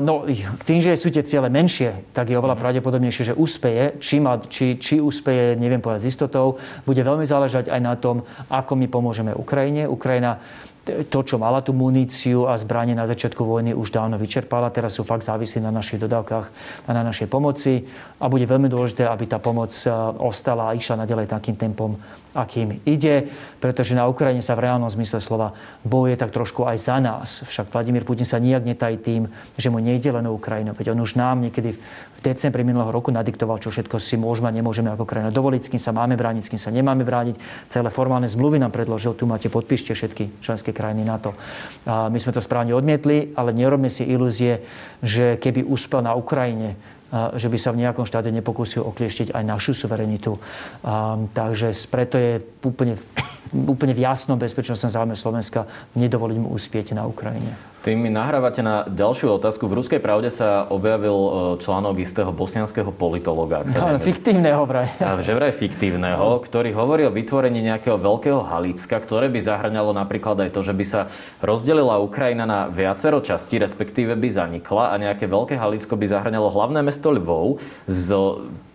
[0.00, 0.24] No,
[0.64, 2.62] tým, že sú tie ciele menšie, tak je oveľa mm.
[2.64, 4.00] pravdepodobnejšie, že úspeje.
[4.00, 6.56] Či, má, či, či úspeje, neviem povedať s istotou.
[6.88, 9.84] Bude veľmi záležať aj na tom, ako my pomôžeme Ukrajine.
[9.84, 10.40] Ukrajina
[10.84, 14.72] to, čo mala tú muníciu a zbranie na začiatku vojny, už dávno vyčerpala.
[14.72, 16.46] Teraz sú fakt závislí na našich dodávkach
[16.88, 17.84] a na našej pomoci.
[18.16, 19.92] A bude veľmi dôležité, aby tá pomoc e,
[20.24, 22.00] ostala a išla nadalej takým tempom,
[22.32, 23.28] akým ide.
[23.60, 25.52] Pretože na Ukrajine sa v reálnom zmysle slova
[25.84, 27.44] bojuje tak trošku aj za nás.
[27.44, 29.28] Však Vladimír Putin sa nijak netají tým,
[29.60, 30.72] že mu nejde len o Ukrajinu.
[30.72, 31.76] Veď on už nám niekedy
[32.20, 35.82] decembri minulého roku nadiktoval, čo všetko si môžeme a nemôžeme ako krajina dovoliť, s kým
[35.82, 37.36] sa máme brániť, s kým sa nemáme brániť.
[37.72, 41.32] Celé formálne zmluvy nám predložil, tu máte, podpíšte všetky členské krajiny to.
[41.88, 44.64] A my sme to správne odmietli, ale nerobme si ilúzie,
[45.00, 46.76] že keby uspel na Ukrajine,
[47.10, 50.38] že by sa v nejakom štáte nepokúsil oklieštiť aj našu suverenitu.
[51.34, 52.94] takže preto je úplne,
[53.52, 55.66] úplne v jasnom bezpečnostnom záujme Slovenska
[55.98, 57.54] nedovoliť mu uspieť na Ukrajine.
[57.80, 59.64] Tým mi nahrávate na ďalšiu otázku.
[59.64, 61.30] V Ruskej pravde sa objavil e,
[61.64, 63.64] článok istého bosnianského politologa.
[63.72, 64.92] No, fiktívneho vraj.
[65.00, 66.44] Že vraj fiktívneho, no.
[66.44, 70.84] ktorý hovorí o vytvorení nejakého veľkého Halicka, ktoré by zahrňalo napríklad aj to, že by
[70.84, 71.00] sa
[71.40, 76.84] rozdelila Ukrajina na viacero častí, respektíve by zanikla a nejaké veľké Halicko by zahrňalo hlavné
[76.84, 78.12] mesto Lvov s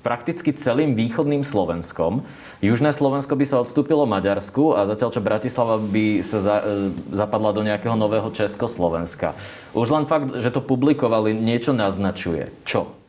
[0.05, 2.21] prakticky celým východným Slovenskom.
[2.61, 7.53] Južné Slovensko by sa odstúpilo Maďarsku a zatiaľ čo Bratislava by sa za, e, zapadla
[7.53, 9.37] do nejakého nového Československa.
[9.77, 12.49] Už len fakt, že to publikovali, niečo naznačuje.
[12.65, 13.04] Čo?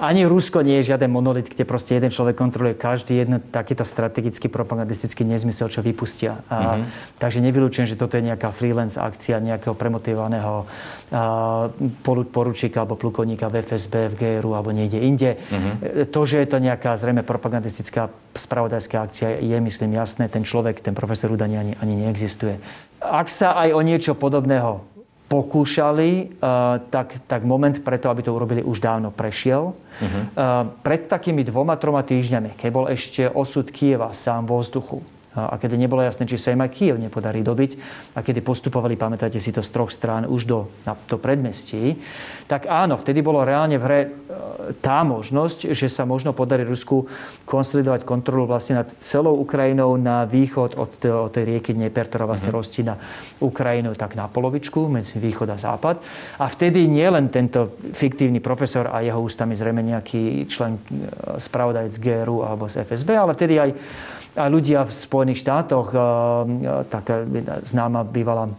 [0.00, 4.48] Ani Rusko nie je žiaden monolit, kde proste jeden človek kontroluje každý jeden takýto strategický
[4.48, 6.40] propagandistický nezmysel, čo vypustia.
[6.48, 7.18] A, mm-hmm.
[7.20, 10.66] Takže nevylučujem, že toto je nejaká freelance akcia nejakého premotivovaného
[12.32, 15.30] poručíka alebo plukovníka v FSB, v GRU alebo niekde inde.
[15.36, 16.10] Mm-hmm.
[16.10, 20.26] To, že je to nejaká zrejme propagandistická spravodajská akcia, je myslím jasné.
[20.26, 22.58] Ten človek, ten profesor Rudani ani, ani neexistuje.
[23.04, 24.93] Ak sa aj o niečo podobného
[25.28, 29.72] pokúšali, eh, tak, tak moment preto, aby to urobili, už dávno prešiel.
[29.94, 30.24] Uh-huh.
[30.82, 34.98] Pred takými dvoma, troma týždňami, keď bol ešte osud Kieva sám vo vzduchu,
[35.34, 37.70] a kedy nebolo jasné, či sa im aj Kiev nepodarí dobiť
[38.14, 41.98] a kedy postupovali, pamätáte si to, z troch strán už do, na, do predmestí,
[42.46, 44.00] tak áno, vtedy bolo reálne v hre
[44.80, 47.08] tá možnosť, že sa možno podarí Rusku
[47.44, 52.52] konsolidovať kontrolu vlastne nad celou Ukrajinou na východ od, od tej rieky Dnieper, ktorá vlastne
[52.52, 52.64] uh-huh.
[52.64, 52.94] roztína
[53.40, 56.00] Ukrajinu tak na polovičku medzi východ a západ.
[56.40, 60.80] A vtedy nie len tento fiktívny profesor a jeho ústami zrejme nejaký člen e,
[61.40, 63.70] spravodajc GRU alebo z FSB, ale vtedy aj,
[64.34, 65.98] aj ľudia v Spojených štátoch, e,
[66.90, 67.22] taká
[67.62, 68.50] známa bývala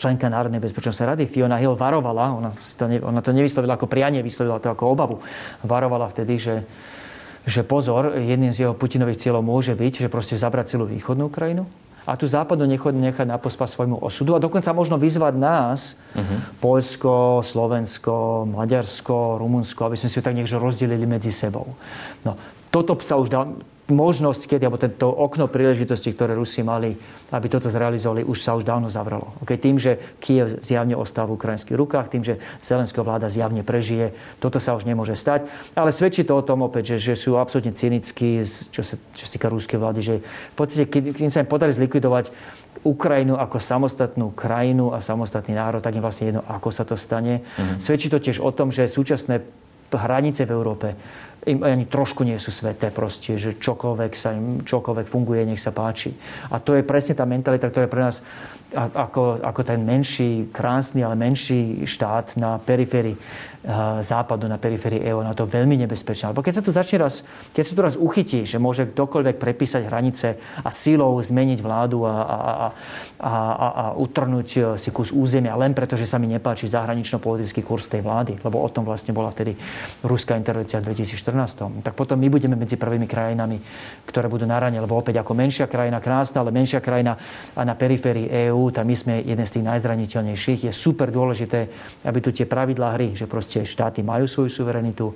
[0.00, 4.24] členka Národnej bezpečnostnej rady Fiona Hill varovala, ona to, ne, ona to nevyslovila ako prianie,
[4.24, 5.16] vyslovila to ako obavu.
[5.62, 6.66] Varovala vtedy, že,
[7.46, 11.70] že pozor, jedným z jeho Putinových cieľov môže byť, že proste zabrať celú východnú Ukrajinu
[12.02, 16.58] a tu západnú nechať, nechať na pospa svojmu osudu a dokonca možno vyzvať nás, uh-huh.
[16.58, 21.78] Polsko, Slovensko, Maďarsko, Rumunsko, aby sme si to tak niekde rozdelili medzi sebou.
[22.26, 22.34] No,
[22.74, 23.46] toto sa už dá,
[23.92, 26.96] možnosť, kedy, alebo tento okno príležitosti, ktoré Rusi mali,
[27.30, 29.36] aby toto zrealizovali, už sa už dávno zavralo.
[29.44, 29.60] Okay?
[29.60, 34.58] Tým, že Kiev zjavne ostal v ukrajinských rukách, tým, že Zelenská vláda zjavne prežije, toto
[34.58, 35.46] sa už nemôže stať.
[35.76, 39.32] Ale svedčí to o tom opäť, že, že sú absolútne cynickí, čo sa, čo sa
[39.36, 42.32] týka ruskej vlády, že v podstate, keď, keď sa im podarí zlikvidovať
[42.82, 47.44] Ukrajinu ako samostatnú krajinu a samostatný národ, tak je vlastne jedno, ako sa to stane.
[47.44, 47.78] Mm-hmm.
[47.78, 49.44] Svedčí to tiež o tom, že súčasné
[49.92, 50.96] hranice v Európe
[51.42, 55.74] im ani trošku nie sú sveté proste, že čokoľvek sa im, čokoľvek funguje, nech sa
[55.74, 56.14] páči.
[56.54, 58.22] A to je presne tá mentalita, ktorá pre nás
[58.74, 63.16] ako, ako ten menší, krásny, ale menší štát na periférii
[64.02, 66.34] západu, na periférii EÚ, na to veľmi nebezpečné.
[66.34, 67.22] Lebo keď sa to začne raz,
[67.54, 70.34] keď sa to raz uchytí, že môže ktokoľvek prepísať hranice
[70.66, 72.66] a silou zmeniť vládu a, a, a,
[73.22, 77.62] a, a, a utrnúť e, si kus územia len preto, že sa mi nepáči zahranično-politický
[77.62, 79.54] kurz tej vlády, lebo o tom vlastne bola vtedy
[80.02, 81.31] ruská intervencia v 2014.
[81.84, 83.62] Tak potom my budeme medzi prvými krajinami,
[84.10, 87.14] ktoré budú na rane, lebo opäť ako menšia krajina, krásna, ale menšia krajina
[87.54, 90.66] a na periférii EÚ, tam my sme jeden z tých najzraniteľnejších.
[90.66, 91.70] Je super dôležité,
[92.02, 95.12] aby tu tie pravidlá hry, že proste proste štáty majú svoju suverenitu,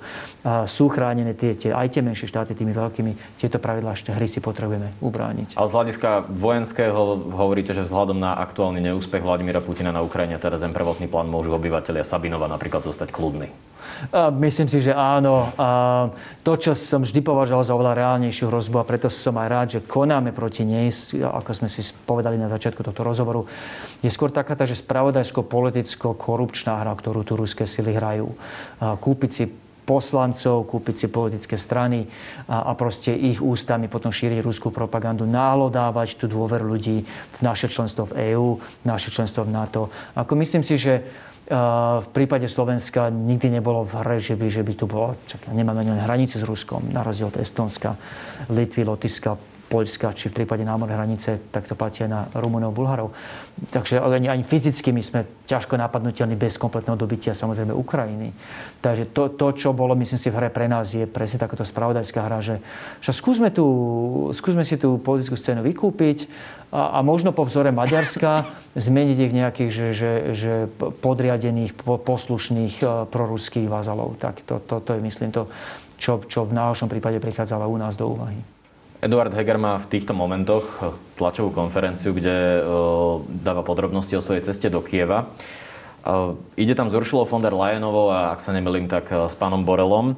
[0.69, 3.39] sú chránené tie, tie, aj tie menšie štáty tými veľkými.
[3.41, 5.57] Tieto pravidlá hry si potrebujeme ubrániť.
[5.57, 7.01] Ale z hľadiska vojenského
[7.33, 11.49] hovoríte, že vzhľadom na aktuálny neúspech Vladimíra Putina na Ukrajine, teda ten prvotný plán môžu
[11.57, 13.49] obyvateľia Sabinova napríklad zostať kľudní.
[14.37, 15.49] Myslím si, že áno.
[16.43, 19.85] To, čo som vždy považoval za oveľa reálnejšiu hrozbu a preto som aj rád, že
[19.85, 20.91] konáme proti nej,
[21.21, 23.47] ako sme si povedali na začiatku tohto rozhovoru,
[24.03, 28.35] je skôr taká tá, že spravodajsko-politicko-korupčná hra, ktorú tu ruské sily hrajú.
[28.79, 29.43] Kúpiť si
[29.87, 32.11] poslancov, kúpiť si politické strany
[32.51, 37.71] a, a proste ich ústami potom šíriť ruskú propagandu, náhlodávať tú dôveru ľudí v naše
[37.71, 39.87] členstvo v EÚ, naše členstvo v NATO.
[40.19, 41.07] Ako myslím si, že
[41.47, 45.79] v prípade Slovenska nikdy nebolo v hre, že by, že by tu bolo, čak, nemáme
[45.79, 47.95] ani hranicu s Ruskom, na rozdiel od Estonska,
[48.51, 53.11] Litvy, Lotyšska, Poľska, či v prípade námornej hranice, tak to platí aj na Rumunov, Bulharov.
[53.67, 58.31] Takže ani, ani fyzicky my sme ťažko napadnutelní bez kompletného dobytia samozrejme Ukrajiny.
[58.79, 62.21] Takže to, to, čo bolo, myslím si, v hre pre nás, je presne takáto spravodajská
[62.21, 62.63] hra, že,
[63.03, 63.65] že skúsme, tú,
[64.31, 66.31] skúsme si tú politickú scénu vykúpiť
[66.71, 68.47] a, a možno po vzore Maďarska
[68.87, 74.15] zmeniť ich nejakých že, že, že podriadených, poslušných e, proruských vazalov.
[74.15, 75.51] Tak to, to, to je, myslím, to,
[75.97, 78.56] čo, čo v nášom prípade prichádzalo u nás do úvahy.
[78.97, 80.65] Eduard Heger má v týchto momentoch
[81.21, 82.61] tlačovú konferenciu, kde e,
[83.45, 85.21] dáva podrobnosti o svojej ceste do Kieva.
[85.21, 85.27] E,
[86.57, 89.61] ide tam s Uršulou von der Leyenovou a ak sa nemilím, tak e, s pánom
[89.61, 90.17] Borelom.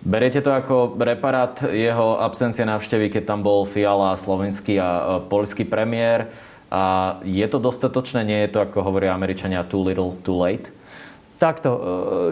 [0.00, 6.28] Beriete to ako reparát jeho absencie návštevy, keď tam bol Fiala, slovenský a polský premiér?
[6.72, 8.24] A je to dostatočné?
[8.24, 10.72] Nie je to, ako hovoria Američania, too little, too late?
[11.40, 11.70] Takto.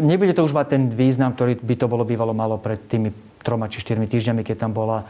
[0.05, 3.09] Nebude to už mať ten význam, ktorý by to bolo bývalo malo pred tými
[3.43, 5.05] troma či štyrmi týždňami, keď tam bola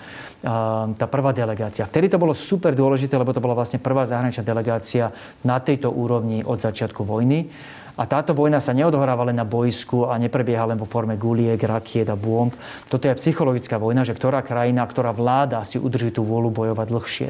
[0.97, 1.87] tá prvá delegácia.
[1.87, 5.13] Vtedy to bolo super dôležité, lebo to bola vlastne prvá zahraničná delegácia
[5.45, 7.53] na tejto úrovni od začiatku vojny.
[7.93, 12.09] A táto vojna sa neodohráva len na boisku a neprebieha len vo forme guliek, rakiet
[12.09, 12.57] a bomb.
[12.89, 17.29] Toto je psychologická vojna, že ktorá krajina, ktorá vláda si udrží tú vôľu bojovať dlhšie.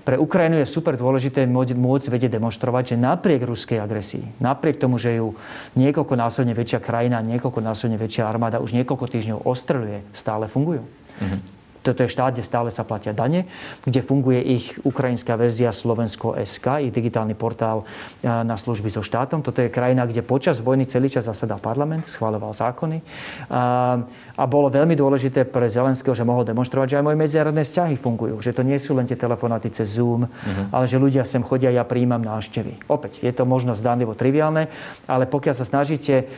[0.00, 5.20] Pre Ukrajinu je super dôležité môcť vedieť demonstrovať, že napriek ruskej agresii, napriek tomu, že
[5.20, 5.36] ju
[5.76, 10.88] niekoľko násobne väčšia krajina, niekoľko násobne väčšia armáda už niekoľko týždňov ostreluje, stále fungujú.
[11.20, 13.48] Mm-hmm toto je štát, kde stále sa platia dane,
[13.84, 17.88] kde funguje ich ukrajinská verzia Slovensko SK, ich digitálny portál
[18.20, 19.40] e, na služby so štátom.
[19.40, 23.00] Toto je krajina, kde počas vojny celý čas zasadá parlament, schváľoval zákony.
[23.48, 23.96] A,
[24.36, 28.36] a bolo veľmi dôležité pre Zelenského, že mohol demonstrovať, že aj moje medzinárodné vzťahy fungujú.
[28.44, 30.72] Že to nie sú len tie telefonáty cez Zoom, uh-huh.
[30.72, 32.92] ale že ľudia sem chodia, ja príjmam návštevy.
[32.92, 34.68] Opäť, je to možno zdánlivo triviálne,
[35.08, 36.28] ale pokiaľ sa snažíte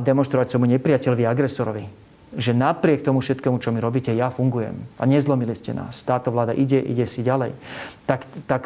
[0.00, 4.76] demonstrovať svojmu nepriateľovi, agresorovi, že napriek tomu všetkému, čo mi robíte, ja fungujem.
[5.00, 6.04] A nezlomili ste nás.
[6.04, 7.56] Táto vláda ide, ide si ďalej.
[8.04, 8.62] Tak, tak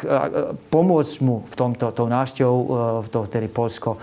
[0.71, 2.59] pomôcť mu v tomto, tou návštevou,
[3.03, 3.99] e, to tedy Polsko,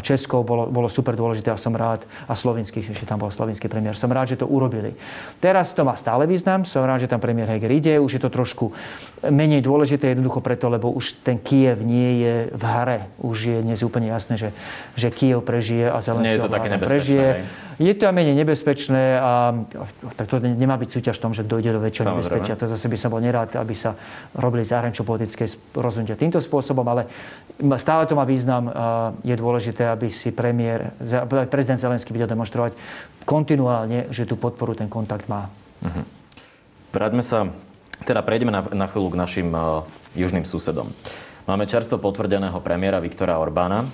[0.00, 3.96] Česko bolo, bolo super dôležité a som rád, a slovinský, ešte tam bol slovinský premiér,
[3.96, 4.96] som rád, že to urobili.
[5.40, 8.32] Teraz to má stále význam, som rád, že tam premiér Heger ide, už je to
[8.32, 8.72] trošku
[9.24, 12.98] menej dôležité jednoducho preto, lebo už ten Kiev nie je v hre.
[13.20, 14.50] Už je dnes úplne jasné, že,
[14.96, 16.44] že Kiev prežije a Zelenského Nie je
[17.78, 19.50] Je to aj menej nebezpečné a
[20.14, 22.54] tak to nemá byť súťaž v tom, že dojde do väčšieho nebezpečia.
[22.54, 23.98] To zase by som bol nerád, aby sa
[24.34, 27.10] robili zahranično-politické rozhodnutia týmto spôsobom, ale
[27.78, 28.70] stále to má význam.
[29.26, 30.94] Je dôležité, aby si premiér,
[31.50, 32.78] prezident Zelenský videl demonstrovať
[33.26, 35.50] kontinuálne, že tú podporu, ten kontakt má.
[36.94, 37.50] Vráťme sa,
[38.06, 39.82] teda prejdeme na, na chvíľu k našim uh,
[40.14, 40.94] južným susedom.
[41.44, 43.84] Máme čerstvo potvrdeného premiéra Viktora Orbána.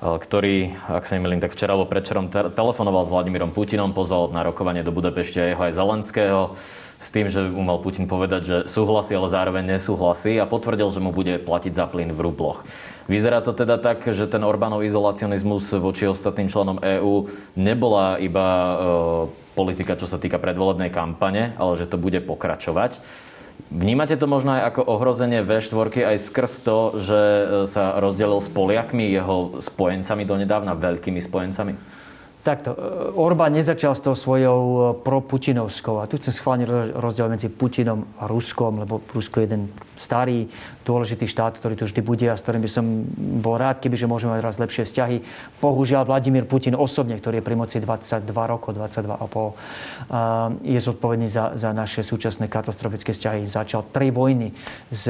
[0.00, 4.40] Eh, ktorý, ak sa nemýlim, tak včera alebo predčerom telefonoval s Vladimírom Putinom, pozval na
[4.40, 6.56] rokovanie do Budapešte jeho aj Zelenského
[7.00, 11.00] s tým, že mu mal Putin povedať, že súhlasí, ale zároveň nesúhlasí a potvrdil, že
[11.00, 12.64] mu bude platiť za plyn v rubloch.
[13.08, 18.74] Vyzerá to teda tak, že ten Orbánov izolacionizmus voči ostatným členom EÚ nebola iba e,
[19.56, 23.00] politika, čo sa týka predvolebnej kampane, ale že to bude pokračovať.
[23.68, 28.48] Vnímate to možno aj ako ohrozenie V4 aj skrz to, že e, sa rozdelil s
[28.48, 31.72] Poliakmi, jeho spojencami donedávna, veľkými spojencami?
[32.40, 32.78] Takto, e,
[33.20, 36.00] Orbán nezačal s tou svojou e, proputinovskou.
[36.00, 36.64] A tu chcem schválne
[36.96, 39.62] rozdiel medzi Putinom a Ruskom, lebo Rusko je jeden
[40.00, 40.48] starý,
[40.90, 43.06] dôležitý štát, ktorý tu vždy bude a s ktorým by som
[43.38, 45.22] bol rád, keby že môžeme mať raz lepšie vzťahy.
[45.62, 51.70] Bohužiaľ, Vladimír Putin osobne, ktorý je pri moci 22 rokov, 22,5, je zodpovedný za, za
[51.70, 53.46] naše súčasné katastrofické vzťahy.
[53.46, 54.50] Začal tri vojny
[54.90, 55.06] s,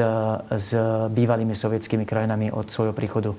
[0.52, 0.68] s
[1.08, 3.32] bývalými sovietskými krajinami od svojho príchodu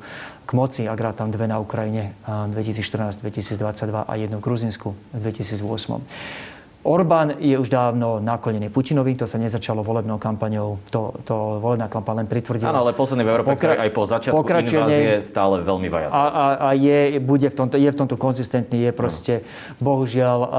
[0.48, 6.51] k moci a tam dve na Ukrajine 2014-2022 a jednu v Gruzinsku v 2008.
[6.82, 12.26] Orbán je už dávno naklonený Putinovi, to sa nezačalo volebnou kampaňou, to, to volebná kampaň
[12.26, 12.74] len pritvrdila.
[12.74, 16.10] Áno, ale posledný v Európe, Pokra- aj po začiatku invázie stále veľmi vajatý.
[16.10, 19.34] A, a, a je, bude v tomto, je v tomto konzistentný, je proste,
[19.78, 19.94] no.
[19.94, 20.50] bohužiaľ, uh,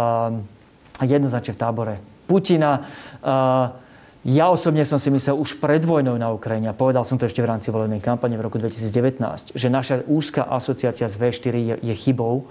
[1.02, 1.94] jednoznačne v tábore
[2.30, 2.86] Putina.
[3.18, 3.74] Uh,
[4.22, 7.42] ja osobne som si myslel už pred vojnou na Ukrajine, a povedal som to ešte
[7.42, 11.94] v rámci volebnej kampane v roku 2019, že naša úzka asociácia s V4 je, je
[11.98, 12.46] chybou,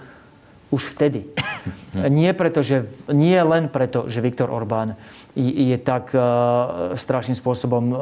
[0.68, 1.32] už vtedy.
[2.10, 4.96] Nie, preto, že, nie len preto, že Viktor Orbán
[5.36, 7.98] je, tak uh, strašným spôsobom uh,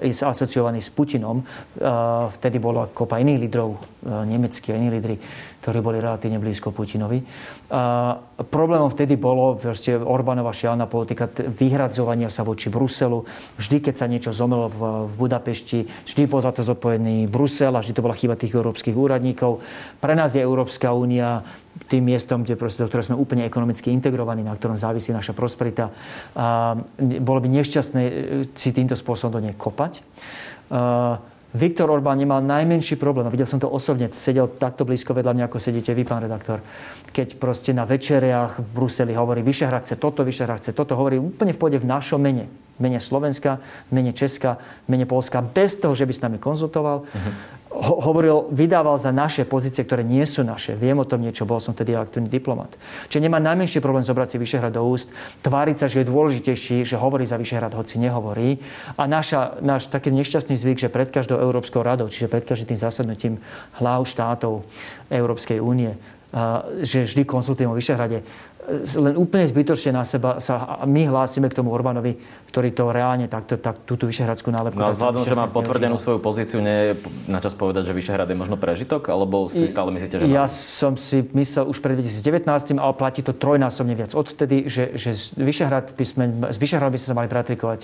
[0.00, 1.44] asociovaný s Putinom.
[1.44, 5.20] Uh, vtedy bola kopa iných lídrov, uh, nemeckí a iní lídry,
[5.60, 7.20] ktorí boli relatívne blízko Putinovi.
[7.20, 8.16] Uh,
[8.48, 13.20] problémom vtedy bolo proste Orbánova šialná politika vyhradzovania sa voči Bruselu.
[13.60, 17.84] Vždy, keď sa niečo zomelo v, v Budapešti, vždy bol za to zodpovedný Brusel a
[17.84, 19.60] vždy to bola chyba tých európskych úradníkov.
[20.00, 21.44] Pre nás je Európska únia
[21.90, 25.90] tým miestom, kde proste, do ktorého sme úplne ekonomicky integrovaní, na ktorom závisí naša prosperita.
[26.32, 26.53] Uh,
[26.98, 28.02] bolo by nešťastné
[28.54, 30.02] si týmto spôsobom do nej kopať.
[31.54, 35.44] Viktor Orbán nemal najmenší problém, a videl som to osobne, sedel takto blízko vedľa mňa,
[35.46, 36.58] ako sedíte vy, pán redaktor,
[37.14, 41.54] keď proste na večeriach v Bruseli hovorí, Vyšehrad chce toto, Vyšehrad chce toto, hovorí úplne
[41.54, 42.50] v pôde v našom mene.
[42.82, 43.62] Mene Slovenska,
[43.94, 44.58] mene Česka,
[44.90, 47.06] mene Polska, bez toho, že by s nami konzultoval.
[47.06, 47.34] Uh-huh
[47.84, 50.72] ho- hovoril, vydával za naše pozície, ktoré nie sú naše.
[50.72, 52.72] Viem o tom niečo, bol som tedy aktívny diplomat.
[53.12, 55.12] Čiže nemá najmenší problém zobrať si Vyšehrad do úst,
[55.44, 58.56] tváriť sa, že je dôležitejší, že hovorí za Vyšehrad, hoci nehovorí.
[58.96, 63.36] A naša, náš taký nešťastný zvyk, že pred každou Európskou radou, čiže pred každým zasadnutím
[63.76, 64.64] hlav štátov
[65.12, 65.92] Európskej únie,
[66.82, 68.26] že vždy konzultujem o Vyšehrade
[68.96, 72.16] len úplne zbytočne na seba sa my hlásime k tomu Orbánovi,
[72.48, 74.78] ktorý to reálne takto, tak, túto vyšehradskú nálepku...
[74.78, 78.30] No a vzhľadom, že má potvrdenú svoju pozíciu, nie je na čas povedať, že Vyšehrad
[78.30, 79.10] je možno prežitok?
[79.10, 80.30] Alebo si stále myslíte, že...
[80.30, 85.10] Ja som si myslel už pred 2019, ale platí to trojnásobne viac odtedy, že, že
[85.12, 86.24] z Vyšehrad by sme,
[86.54, 87.80] z Vyšehrad by sme sa mali pratrikovať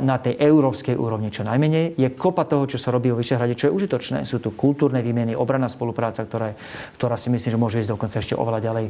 [0.00, 2.00] na tej európskej úrovni čo najmenej.
[2.00, 4.24] Je kopa toho, čo sa robí o Vyšehrade, čo je užitočné.
[4.24, 6.56] Sú tu kultúrne výmeny, obranná spolupráca, ktorá,
[6.96, 8.86] ktorá si myslím, že môže ísť dokonca ešte oveľa ďalej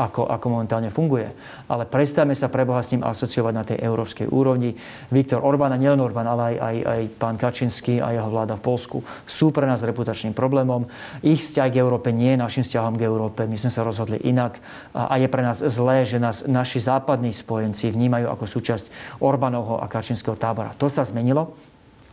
[0.00, 1.28] ako, ako momentálne funguje.
[1.68, 4.72] Ale prestajme sa preboha s ním asociovať na tej európskej úrovni.
[5.12, 8.64] Viktor Orbán a nielen Orbán, ale aj, aj, aj pán Kačinský a jeho vláda v
[8.64, 10.88] Polsku sú pre nás reputačným problémom.
[11.20, 13.44] Ich vzťah k Európe nie je našim vzťahom k Európe.
[13.44, 14.56] My sme sa rozhodli inak
[14.96, 18.88] a je pre nás zlé, že nás naši západní spojenci vnímajú ako súčasť
[19.20, 20.72] Orbánovho a Kačinského tábora.
[20.80, 21.52] To sa zmenilo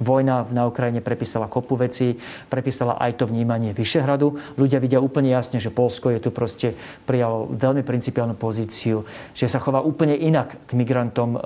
[0.01, 2.17] Vojna na Ukrajine prepísala kopu veci,
[2.49, 4.57] prepísala aj to vnímanie Vyšehradu.
[4.57, 6.73] Ľudia vidia úplne jasne, že Polsko je tu proste
[7.05, 9.05] prijalo veľmi principiálnu pozíciu,
[9.37, 11.37] že sa chová úplne inak k migrantom,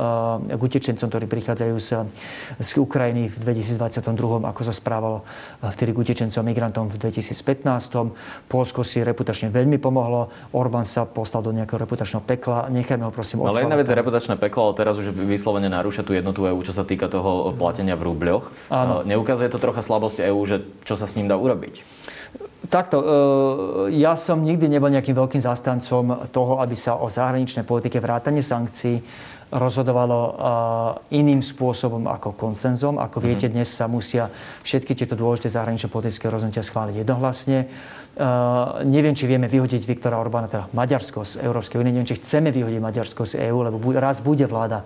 [0.48, 1.90] k utečencom, ktorí prichádzajú z,
[2.62, 5.28] z Ukrajiny v 2022, ako sa správalo
[5.64, 8.48] vtedy k utečencom migrantom v 2015.
[8.48, 12.70] Polsko si reputačne veľmi pomohlo, Orbán sa poslal do nejakého reputačného pekla.
[12.72, 16.14] Nechajme ho prosím Ale jedna vec je reputačné peklo, ale teraz už vyslovene narúša tú
[16.14, 18.37] jednotu EU, čo sa týka toho platenia v rubľoch.
[18.72, 19.06] Áno.
[19.06, 21.82] Neukazuje to trocha slabosť EÚ, že čo sa s ním dá urobiť?
[22.68, 23.06] Takto, e,
[23.96, 29.00] ja som nikdy nebol nejakým veľkým zastancom toho, aby sa o zahraničnej politike vrátane sankcií
[29.48, 30.32] rozhodovalo e,
[31.16, 33.00] iným spôsobom ako konsenzom.
[33.00, 33.54] Ako viete, mhm.
[33.56, 34.28] dnes sa musia
[34.68, 37.60] všetky tieto dôležité zahraničné politické rozhodnutia schváliť jednohlasne.
[38.82, 41.94] Neviem, či vieme vyhodiť Viktora Orbána, teda Maďarsko z Európskej únie.
[41.94, 44.82] Neviem, či chceme vyhodiť Maďarsko z EÚ, lebo raz bude vláda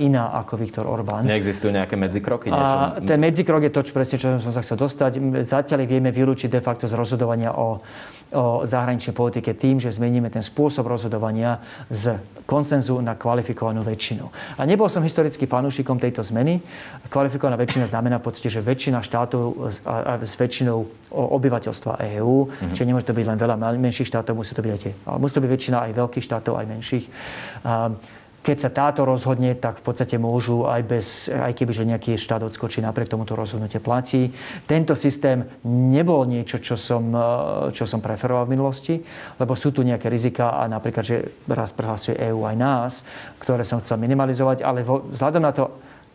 [0.00, 1.28] iná ako Viktor Orbán.
[1.28, 2.48] Neexistujú nejaké medzikroky?
[2.48, 2.76] Niečo?
[2.96, 5.20] A ten medzikrok je to, čo presne, čo som sa chcel dostať.
[5.44, 7.84] Zatiaľ vieme vylúčiť de facto z rozhodovania o,
[8.32, 11.60] o zahraničnej politike tým, že zmeníme ten spôsob rozhodovania
[11.92, 12.16] z
[12.48, 14.24] konsenzu na kvalifikovanú väčšinu.
[14.56, 16.58] A nebol som historicky fanúšikom tejto zmeny.
[17.12, 19.42] Kvalifikovaná väčšina znamená v podstate, že väčšina štátov
[19.84, 20.80] a, a s väčšinou
[21.12, 22.72] obyvateľstva EÚ, mm-hmm.
[22.72, 25.44] čiže nemôže to byť len veľa menších štátov, musí to byť aj tie, musí to
[25.44, 27.04] byť väčšina aj veľkých štátov, aj menších.
[27.68, 27.92] A,
[28.42, 32.82] keď sa táto rozhodne, tak v podstate môžu aj bez, aj keby nejaký štát odskočí,
[32.82, 34.34] napriek tomuto rozhodnutie platí.
[34.66, 37.26] Tento systém nebol niečo, čo som, e,
[37.70, 38.94] čo som preferoval v minulosti,
[39.38, 41.16] lebo sú tu nejaké rizika a napríklad, že
[41.46, 42.92] raz prehlasuje EÚ aj nás,
[43.38, 45.70] ktoré som chcel minimalizovať, ale vzhľadom na to,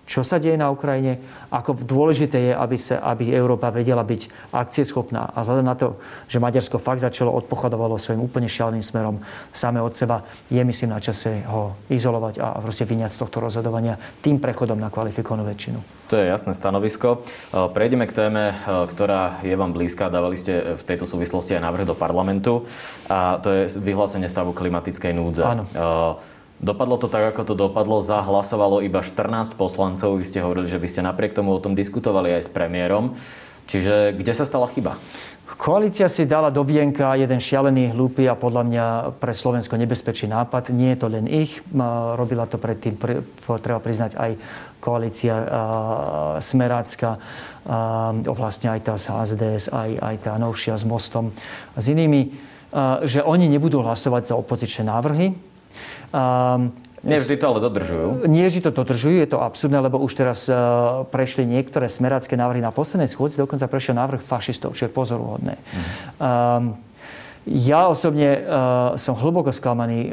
[0.07, 1.19] čo sa deje na Ukrajine,
[1.51, 5.35] ako dôležité je, aby, sa, aby Európa vedela byť akcieschopná.
[5.35, 5.99] A vzhľadom na to,
[6.31, 9.19] že Maďarsko fakt začalo odpochodovalo svojim úplne šialeným smerom
[9.51, 13.99] same od seba, je myslím na čase ho izolovať a proste vyňať z tohto rozhodovania
[14.23, 16.07] tým prechodom na kvalifikovanú väčšinu.
[16.07, 17.19] To je jasné stanovisko.
[17.51, 20.07] E, prejdeme k téme, e, ktorá je vám blízka.
[20.07, 22.63] Dávali ste v tejto súvislosti aj návrh do parlamentu
[23.11, 25.43] a to je vyhlásenie stavu klimatickej núdze.
[25.43, 25.67] Áno.
[26.57, 28.01] Dopadlo to tak, ako to dopadlo.
[28.01, 30.17] Zahlasovalo iba 14 poslancov.
[30.17, 33.13] Vy ste hovorili, že vy ste napriek tomu o tom diskutovali aj s premiérom.
[33.67, 34.95] Čiže kde sa stala chyba?
[35.57, 38.85] Koalícia si dala do vienka jeden šialený, hlúpy a podľa mňa
[39.19, 40.71] pre Slovensko nebezpečný nápad.
[40.71, 41.61] Nie je to len ich.
[42.15, 42.95] Robila to predtým,
[43.43, 44.31] treba priznať, aj
[44.79, 45.35] koalícia
[46.39, 47.19] Smerácka,
[48.23, 51.35] vlastne aj tá z HZDS, aj, aj tá novšia s Mostom
[51.73, 52.33] a s inými,
[53.03, 55.46] že oni nebudú hlasovať za opozičné návrhy
[56.11, 56.71] Um,
[57.05, 58.07] nie vždy to ale dodržujú.
[58.25, 62.59] Nie vždy to dodržujú, je to absurdné, lebo už teraz uh, prešli niektoré smerácké návrhy
[62.59, 65.55] na poslednej schôdzi, dokonca prešiel návrh fašistov, čo je pozoruhodné.
[65.55, 65.83] Mm.
[66.17, 66.63] Um,
[67.47, 68.43] ja osobne uh,
[68.99, 70.09] som hlboko sklamaný, uh,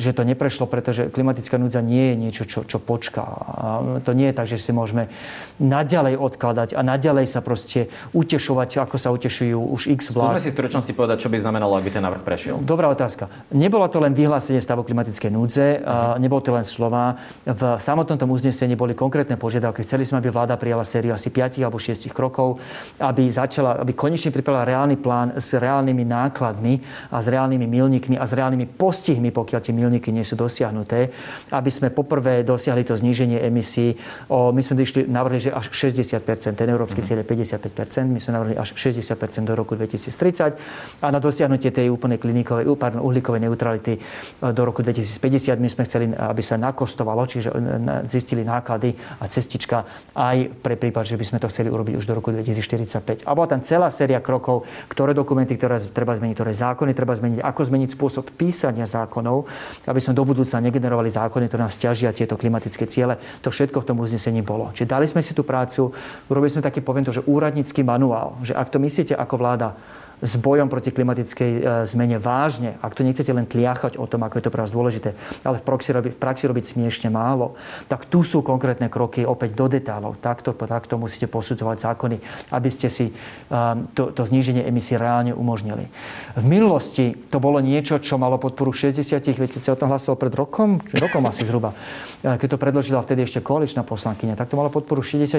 [0.00, 3.24] že to neprešlo, pretože klimatická núdza nie je niečo, čo, čo počká.
[3.24, 5.12] Uh, to nie je tak, že si môžeme
[5.60, 10.38] naďalej odkladať a naďalej sa proste utešovať, ako sa utešujú už x vlád.
[10.38, 12.56] Skúsme si v stručnosti povedať, čo by znamenalo, ak by ten návrh prešiel.
[12.62, 13.28] Dobrá otázka.
[13.52, 16.16] Nebolo to len vyhlásenie stavu klimatickej núdze, uh-huh.
[16.22, 17.18] nebolo to len slova.
[17.44, 19.82] V samotnom tom uznesení boli konkrétne požiadavky.
[19.82, 22.62] Chceli sme, aby vláda prijala sériu asi 5 alebo 6 krokov,
[23.02, 26.77] aby začala, aby konečne pripravila reálny plán s reálnymi nákladmi
[27.10, 31.10] a s reálnymi milníkmi a s reálnymi postihmi, pokiaľ tie milníky nie sú dosiahnuté,
[31.52, 33.96] aby sme poprvé dosiahli to zníženie emisí.
[34.30, 38.32] O, my sme išli, navrhli, že až 60 ten európsky cieľ je 55 my sme
[38.34, 43.94] navrhli až 60% do roku 2030 a na dosiahnutie tej úplnej klinikovej, pardon, uhlíkovej neutrality
[43.96, 44.00] e,
[44.52, 47.56] do roku 2050 my sme chceli, aby sa nakostovalo, čiže e,
[48.04, 52.14] zistili náklady a cestička aj pre prípad, že by sme to chceli urobiť už do
[52.16, 53.24] roku 2045.
[53.24, 57.38] A bola tam celá séria krokov, ktoré dokumenty, ktoré treba zmeniť, ktoré zákony treba zmeniť,
[57.38, 59.46] ako zmeniť spôsob písania zákonov,
[59.86, 63.14] aby sme do budúca negenerovali zákony, ktoré nás ťažia tieto klimatické ciele.
[63.46, 64.74] To všetko v tom uznesení bolo.
[64.74, 65.94] Čiže dali sme si tú prácu,
[66.26, 69.78] urobili sme taký, poviem to, že úradnícky manuál, že ak to myslíte ako vláda,
[70.18, 74.38] s bojom proti klimatickej e, zmene vážne, ak to nechcete len tliachať o tom, ako
[74.38, 75.14] je to pre vás dôležité,
[75.46, 77.54] ale v praxi, robi, v praxi robiť smiešne málo,
[77.86, 80.18] tak tu sú konkrétne kroky opäť do detálov.
[80.18, 82.16] Takto, takto musíte posudzovať zákony,
[82.50, 85.86] aby ste si um, to, to zníženie emisí reálne umožnili.
[86.34, 90.18] V minulosti to bolo niečo, čo malo podporu 60, veď keď sa o tom hlasovalo
[90.18, 91.74] pred rokom, rokom asi zhruba,
[92.24, 95.38] e, keď to predložila vtedy ešte koaličná poslankyňa, tak to malo podporu 60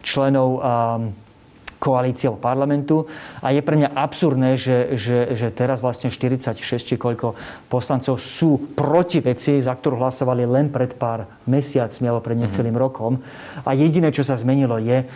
[0.00, 1.12] členov um,
[1.78, 3.06] koalíciou parlamentu.
[3.42, 7.38] A je pre mňa absurdné, že, že, že teraz vlastne 46 či koľko
[7.70, 12.84] poslancov sú proti veci, za ktorú hlasovali len pred pár mesiacmi alebo pred necelým mm-hmm.
[12.84, 13.22] rokom.
[13.62, 15.06] A jediné, čo sa zmenilo, je,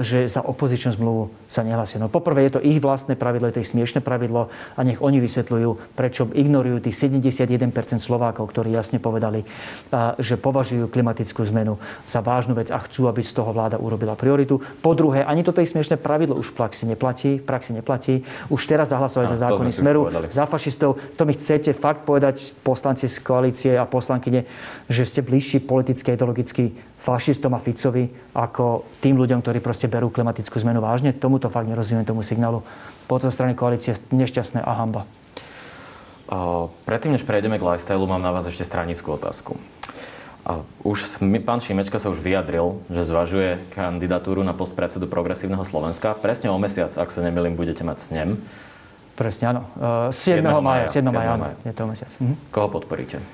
[0.00, 1.98] že za opozičnú zmluvu sa nehlasí.
[1.98, 4.48] No poprvé je to ich vlastné pravidlo, je to ich smiešne pravidlo
[4.78, 9.42] a nech oni vysvetľujú, prečo ignorujú tých 71% Slovákov, ktorí jasne povedali,
[10.18, 14.62] že považujú klimatickú zmenu za vážnu vec a chcú, aby z toho vláda urobila prioritu.
[14.80, 17.40] Po druhé, ani toto ich smiešne pravidlo už v praxi neplatí.
[17.40, 18.20] V praxi neplatí.
[18.52, 21.00] Už teraz zahlasovať za zákony smeru, za fašistov.
[21.16, 24.44] To mi chcete fakt povedať poslanci z koalície a poslankyne,
[24.92, 30.12] že ste bližší politicky a ideologicky fašistom a Ficovi ako tým ľuďom, ktorí proste berú
[30.12, 31.16] klimatickú zmenu vážne.
[31.16, 32.60] Tomuto fakt nerozumiem, tomu signálu.
[33.08, 35.08] Po tej strane koalície nešťastné a hamba.
[36.88, 39.60] Predtým, než prejdeme k lifestyle, mám na vás ešte stranickú otázku.
[40.44, 46.12] A už pán Šimečka sa už vyjadril, že zvažuje kandidatúru na post predsedu Progresívneho Slovenska.
[46.12, 48.36] Presne o mesiac, ak sa nemýlim, budete mať snem.
[49.16, 49.62] Presne, áno.
[50.12, 50.44] 7.
[50.44, 50.44] 7.
[50.60, 50.84] maja.
[50.84, 51.08] 7.
[51.08, 51.44] maja, áno.
[51.64, 52.12] Je to mesiac.
[52.20, 52.34] Mhm.
[52.52, 53.24] Koho podporíte?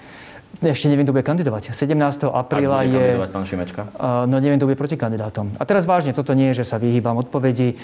[0.61, 1.75] Ešte neviem, kto bude kandidovať.
[1.75, 1.99] 17.
[2.31, 2.95] apríla je...
[2.95, 3.83] kandidovať pán Šimečka?
[4.27, 5.51] no neviem, kto bude proti kandidátom.
[5.59, 7.79] A teraz vážne, toto nie je, že sa vyhýbam odpovedi.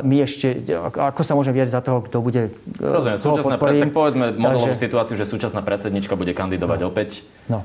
[0.00, 2.52] my ešte, ako sa môžem viať za toho, kto bude...
[2.78, 4.84] Rozumiem, súčasná, pre, tak povedzme modelovú Takže...
[4.86, 6.86] situáciu, že súčasná predsednička bude kandidovať no.
[6.88, 7.24] opäť.
[7.48, 7.64] No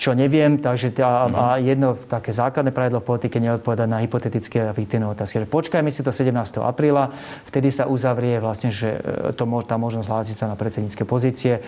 [0.00, 1.36] čo neviem, takže tá, mm-hmm.
[1.36, 5.44] a jedno také základné pravidlo v politike neodpoveda na hypotetické a fiktívne otázky.
[5.44, 6.32] Že počkajme si to 17.
[6.64, 7.12] apríla,
[7.44, 11.60] vtedy sa uzavrie vlastne, že e, to, tá možnosť hlásiť sa na predsednícke pozície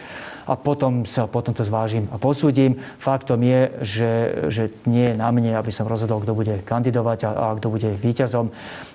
[0.49, 2.80] a potom, sa, potom to zvážim a posúdim.
[2.97, 4.12] Faktom je, že,
[4.49, 7.93] že nie je na mne, aby som rozhodol, kto bude kandidovať a, a kto bude
[8.01, 8.49] víťazom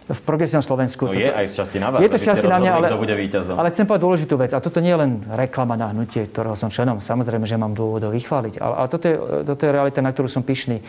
[0.08, 1.04] v progresívnom Slovensku.
[1.04, 2.00] No toto, je aj z časti na vás.
[2.00, 3.60] Je to časti na mňa, ale, bude víťazom.
[3.60, 4.52] ale chcem povedať dôležitú vec.
[4.56, 7.04] A toto nie je len reklama na hnutie, ktorého som členom.
[7.04, 8.64] Samozrejme, že mám dôvodov vychváliť.
[8.64, 10.80] Ale, ale toto, je, toto je realita, na ktorú som pyšný.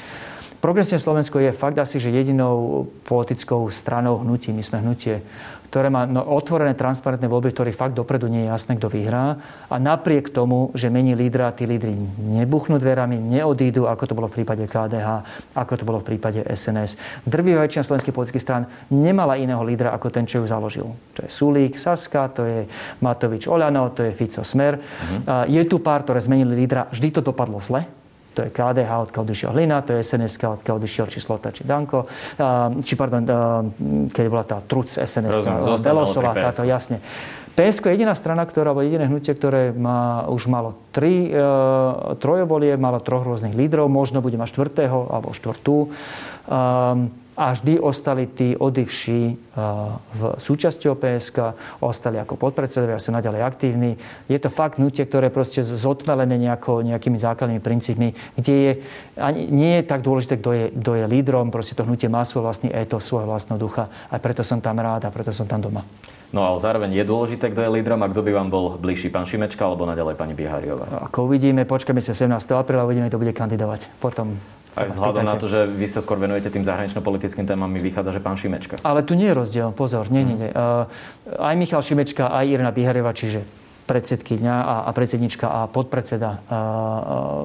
[0.59, 4.51] Progresívne Slovensko je fakt asi, že jedinou politickou stranou hnutí.
[4.51, 5.23] My sme hnutie
[5.69, 9.37] ktoré má no, otvorené, transparentné voľby, ktorý fakt dopredu nie je jasné, kto vyhrá.
[9.69, 14.41] A napriek tomu, že mení lídra, tí lídry nebuchnú dverami, neodídu, ako to bolo v
[14.41, 15.09] prípade KDH,
[15.53, 16.97] ako to bolo v prípade SNS.
[17.29, 20.89] Drvivá väčšina slovenských politických strán nemala iného lídra, ako ten, čo ju založil.
[20.89, 22.59] To je Sulík, Saska, to je
[23.05, 24.81] Matovič Oľano, to je Fico Smer.
[24.81, 25.45] Uh-huh.
[25.45, 26.89] Je tu pár, ktoré zmenili lídra.
[26.89, 27.85] Vždy to dopadlo zle
[28.39, 32.07] to je KDH, odkiaľ odišiel Hlina, to je SNS, odkiaľ odišiel či Slota, či Danko,
[32.87, 33.27] či pardon,
[34.15, 35.43] keď bola tá truc SNS,
[35.83, 37.03] Belosová, táto, jasne.
[37.59, 41.35] PSK je jediná strana, ktorá, alebo jediné hnutie, ktoré má, už malo tri e,
[42.23, 45.91] trojovolie, malo troch rôznych lídrov, možno bude mať štvrtého alebo štvrtú.
[46.47, 49.39] Um, a vždy ostali tí odivší eh,
[50.19, 53.95] v súčasťou PSK, ostali ako podpredsedovia, sú naďalej aktívni.
[54.27, 58.73] Je to fakt nutie, ktoré proste zotmelené nejako, nejakými základnými princípmi, kde je,
[59.15, 62.51] ani, nie je tak dôležité, kto je, kto je lídrom, proste to hnutie má svoj
[62.51, 63.87] vlastný éto, svojho vlastného ducha.
[64.11, 65.87] A preto som tam rád a preto som tam doma.
[66.29, 69.25] No ale zároveň je dôležité, kto je lídrom a kto by vám bol bližší, pán
[69.25, 71.09] Šimečka alebo naďalej pani Bihariová?
[71.09, 72.37] Ako uvidíme, počkajme sa 17.
[72.53, 73.89] apríla, uvidíme, kto bude kandidovať.
[73.97, 74.37] Potom
[74.77, 78.21] aj vzhľadom na to, že vy sa skôr venujete tým zahranično-politickým témam, mi vychádza, že
[78.21, 78.79] pán Šimečka.
[78.85, 80.51] Ale tu nie je rozdiel, pozor, nie, nie, nie.
[80.53, 80.85] Uh,
[81.41, 83.43] aj Michal Šimečka, aj Irina Biharieva, čiže
[83.89, 86.61] predsedkyňa a, a predsednička a podpredseda a, a,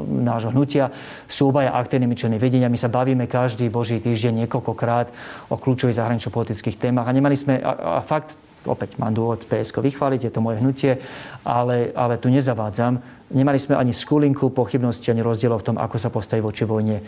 [0.04, 0.92] nášho hnutia
[1.24, 2.68] sú obaja aktívnymi členmi vedenia.
[2.68, 5.08] My sa bavíme každý boží týždeň niekoľkokrát
[5.48, 10.28] o kľúčových zahranično-politických témach a nemali sme, a, a fakt opäť mám dôvod PSK vychváliť,
[10.28, 11.00] je to moje hnutie,
[11.44, 13.00] ale, ale tu nezavádzam.
[13.34, 17.02] Nemali sme ani skulinku pochybnosti, ani rozdielov v tom, ako sa postaví voči vojne,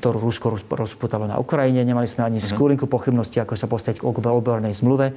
[0.00, 1.80] ktorú Rusko rozputalo na Ukrajine.
[1.80, 2.52] Nemali sme ani uh-huh.
[2.52, 5.16] skulinku pochybnosti, ako sa postaviť k obrnej zmluve.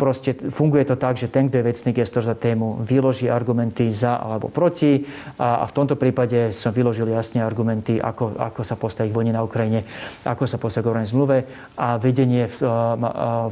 [0.00, 4.16] Proste funguje to tak, že ten, kto je vecný gestor za tému, vyloží argumenty za
[4.16, 5.04] alebo proti.
[5.36, 9.36] A, a v tomto prípade som vyložil jasne argumenty, ako, ako sa postaviť k vojne
[9.36, 9.84] na Ukrajine,
[10.24, 11.44] ako sa postaviť k zmluve.
[11.76, 12.56] A vedenie v,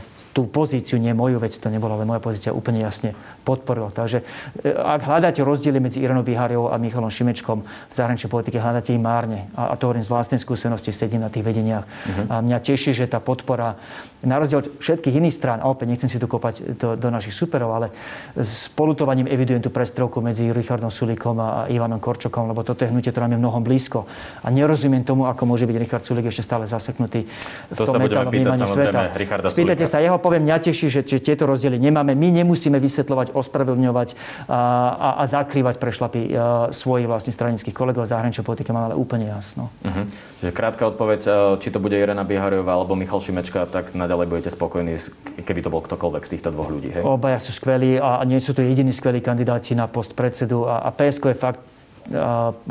[0.01, 3.91] v tú pozíciu, nie moju, veď to nebola ale moja pozícia, úplne jasne podporilo.
[3.91, 4.23] Takže
[4.63, 9.03] e, ak hľadáte rozdiely medzi Iranou Biháriou a Michalom Šimečkom v zahraničnej politike, hľadáte ich
[9.03, 9.51] márne.
[9.59, 11.83] A, a to hovorím z vlastnej skúsenosti, sedím na tých vedeniach.
[11.83, 12.31] Uh-huh.
[12.31, 13.83] A mňa teší, že tá podpora,
[14.23, 17.35] na rozdiel od všetkých iných strán, a opäť nechcem si tu kopať do, do našich
[17.35, 17.91] superov, ale
[18.39, 23.11] s polutovaním evidujem tú prestrelku medzi Richardom Sulíkom a Ivanom Korčokom, lebo toto je hnutie,
[23.11, 24.07] ktoré nám je mnohom blízko.
[24.47, 28.31] A nerozumiem tomu, ako môže byť Richard Sulík ešte stále zaseknutý v to tom metálnom
[28.31, 29.11] vnímaní sveta.
[29.51, 32.13] Spýtajte sa jeho, poviem, mňa teší, že, tieto rozdiely nemáme.
[32.13, 34.09] My nemusíme vysvetľovať, ospravedlňovať
[34.45, 34.61] a,
[34.93, 36.37] a, a zakrývať prešlapy
[36.69, 38.77] svojich vlastných stranických kolegov zahraničnej politike.
[38.77, 39.73] Máme ale úplne jasno.
[39.81, 40.05] Uh-huh.
[40.45, 41.21] Že krátka odpoveď,
[41.65, 45.01] či to bude Irena Bihariová alebo Michal Šimečka, tak naďalej budete spokojní,
[45.43, 46.93] keby to bol ktokoľvek z týchto dvoch ľudí.
[46.93, 47.03] Hej?
[47.03, 50.93] Obaja sú skvelí a nie sú to jediní skvelí kandidáti na post predsedu a, a
[50.93, 51.61] PSK je fakt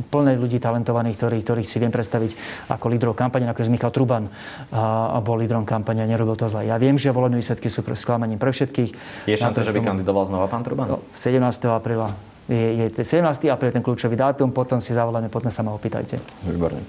[0.10, 2.32] plné ľudí talentovaných, ktorí, ktorých si viem predstaviť
[2.74, 4.26] ako lídrov kampane, ako je Michal Truban
[4.74, 6.66] a bol lídrom kampane a nerobil to zle.
[6.66, 8.92] Ja viem, že volebné výsledky sú sklamaním pre všetkých.
[9.30, 10.90] Je šanca, že by kandidoval znova pán Truban?
[10.90, 11.42] No, 17.
[11.70, 12.14] apríla
[12.48, 13.52] je, je 17.
[13.52, 16.16] apríl ten kľúčový dátum, potom si zavoláme, potom sa ma opýtajte.
[16.48, 16.80] Výborne.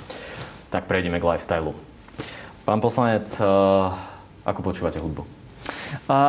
[0.71, 1.75] Tak prejdeme k lifestyle.
[2.63, 3.91] Pán poslanec, uh,
[4.47, 5.38] ako počúvate hudbu?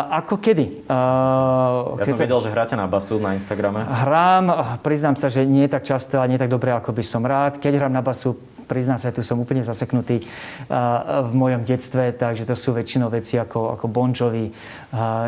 [0.10, 0.88] Ako kedy?
[0.90, 2.24] Ja som sa...
[2.24, 3.84] vedel, že hráte na basu na Instagrame.
[3.84, 7.60] Hrám, priznám sa, že nie tak často a nie tak dobre, ako by som rád.
[7.60, 8.36] Keď hrám na basu,
[8.70, 10.22] priznám sa, tu som úplne zaseknutý
[11.26, 14.54] v mojom detstve, takže to sú väčšinou veci ako, ako Bon Jovi,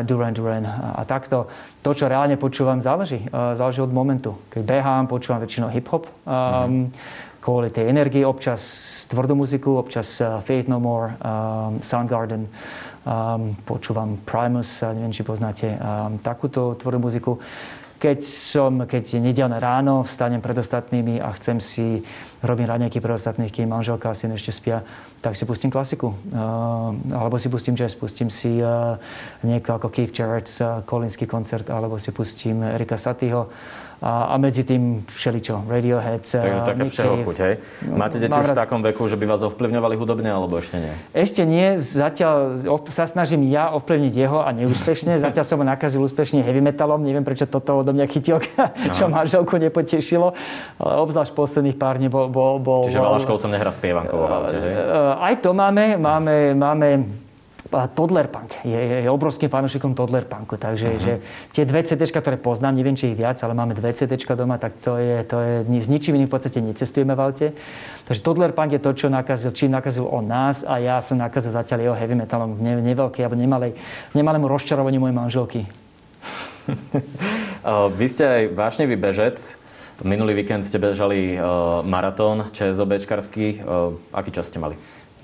[0.06, 1.50] Duran Duran a, takto.
[1.82, 3.26] To, čo reálne počúvam, záleží.
[3.32, 4.38] Záleží od momentu.
[4.54, 6.06] Keď behám, počúvam väčšinou hip-hop.
[6.24, 8.62] Mm-hmm kvôli tej energii, občas
[9.10, 12.46] tvrdú muziku, občas uh, Faith No More, um, Soundgarden,
[13.06, 17.38] um, počúvam Primus, neviem, či poznáte um, takúto tvrdú muziku.
[18.02, 22.02] Keď som, keď je nedelné ráno, vstanem pred ostatnými a chcem si
[22.42, 24.82] robiť raňajky pre ostatných, kým manželka a syn ešte spia,
[25.22, 26.10] tak si pustím klasiku.
[26.34, 28.98] Uh, alebo si pustím jazz, pustím si uh,
[29.46, 33.54] nieko ako Keith Jarrett's uh, Kolinský koncert, alebo si pustím Erika Satyho
[34.02, 36.26] a, a medzi tým všeličo, Radiohead.
[36.26, 37.54] Takže taká všehochuť, hej?
[37.86, 40.94] Máte deti už v takom veku, že by vás ovplyvňovali hudobne, alebo ešte nie?
[41.14, 42.58] Ešte nie, zatiaľ
[42.90, 45.14] sa snažím ja ovplyvniť jeho a neúspešne.
[45.22, 48.42] Zatiaľ som ho nakazil úspešne heavy metalom, neviem prečo toto odo mňa chytil,
[48.98, 50.34] čo manželku nepotešilo.
[50.82, 52.26] Ale obzvlášť posledných pár dní bol...
[52.26, 54.74] bol, bol Čiže Valaškovcom nehra spievankovo v aute, hej?
[55.14, 57.21] Aj to máme, máme, máme
[57.70, 58.58] Toddler Punk.
[58.66, 60.58] Je, je obrovským fanúšikom Toddler Punku.
[60.58, 61.02] Takže uh-huh.
[61.02, 61.12] že
[61.54, 64.74] tie dve CD, ktoré poznám, neviem, či ich viac, ale máme dve CD doma, tak
[64.82, 67.46] to je, to je s ničím iným v podstate necestujeme v aute.
[68.10, 71.54] Takže Toddler Punk je to, čo nakazil, čím nakazil on nás a ja som nakazil
[71.54, 73.78] zatiaľ jeho heavy metalom ne, neveľký alebo nemalej,
[74.12, 75.60] nemalému rozčarovaniu mojej manželky.
[77.98, 79.58] Vy ste aj vášnevý bežec.
[80.02, 83.62] Minulý víkend ste bežali uh, maratón ČSOBčkarský.
[83.62, 84.74] Uh, aký čas ste mali?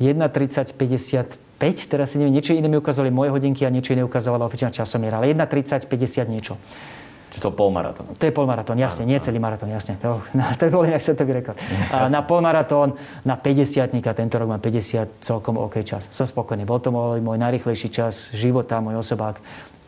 [0.00, 4.46] 1.30.55 5, teraz si neviem, niečo iné mi ukázali moje hodinky a niečo iné ukazovala
[4.46, 6.54] oficiálna časomiera, ale 1.30, 50 niečo.
[7.34, 8.14] Čiže to polmaratón?
[8.14, 9.98] To je polmaratón, jasne, nie celý maratón, jasne.
[10.00, 11.58] To, na, to bol inak svetový rekord.
[12.14, 12.96] Na polmaratón,
[13.26, 16.08] na 50 tento rok mám 50 celkom OK čas.
[16.08, 16.64] Som spokojný.
[16.64, 19.42] Bol to môj, môj najrychlejší čas života, môj osobák.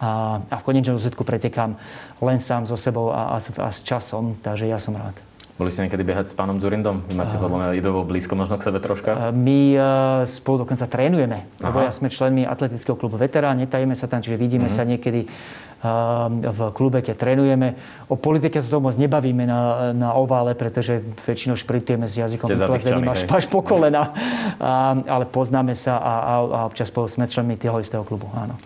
[0.04, 1.80] A, a v konečnom dôsledku pretekám
[2.20, 5.29] len sám so sebou a, a, a s časom, takže ja som rád.
[5.60, 7.04] Boli ste niekedy behať s pánom Zurindom?
[7.04, 9.28] Vy máte podľa mňa idovo blízko možno k sebe troška?
[9.28, 9.84] My uh,
[10.24, 11.44] spolu dokonca trénujeme.
[11.60, 14.80] Lebo ja sme členmi atletického klubu Veterán, netajíme sa tam, čiže vidíme mm-hmm.
[14.80, 17.76] sa niekedy uh, v klube, keď trénujeme.
[18.08, 23.12] O politike sa to moc nebavíme na, na ovále, pretože väčšinou špritujeme s jazykom vyplazeným
[23.12, 24.16] až, až po kolena.
[24.56, 28.32] Uh, ale poznáme sa a, a, a občas spolu sme členmi toho istého klubu.
[28.32, 28.56] Áno.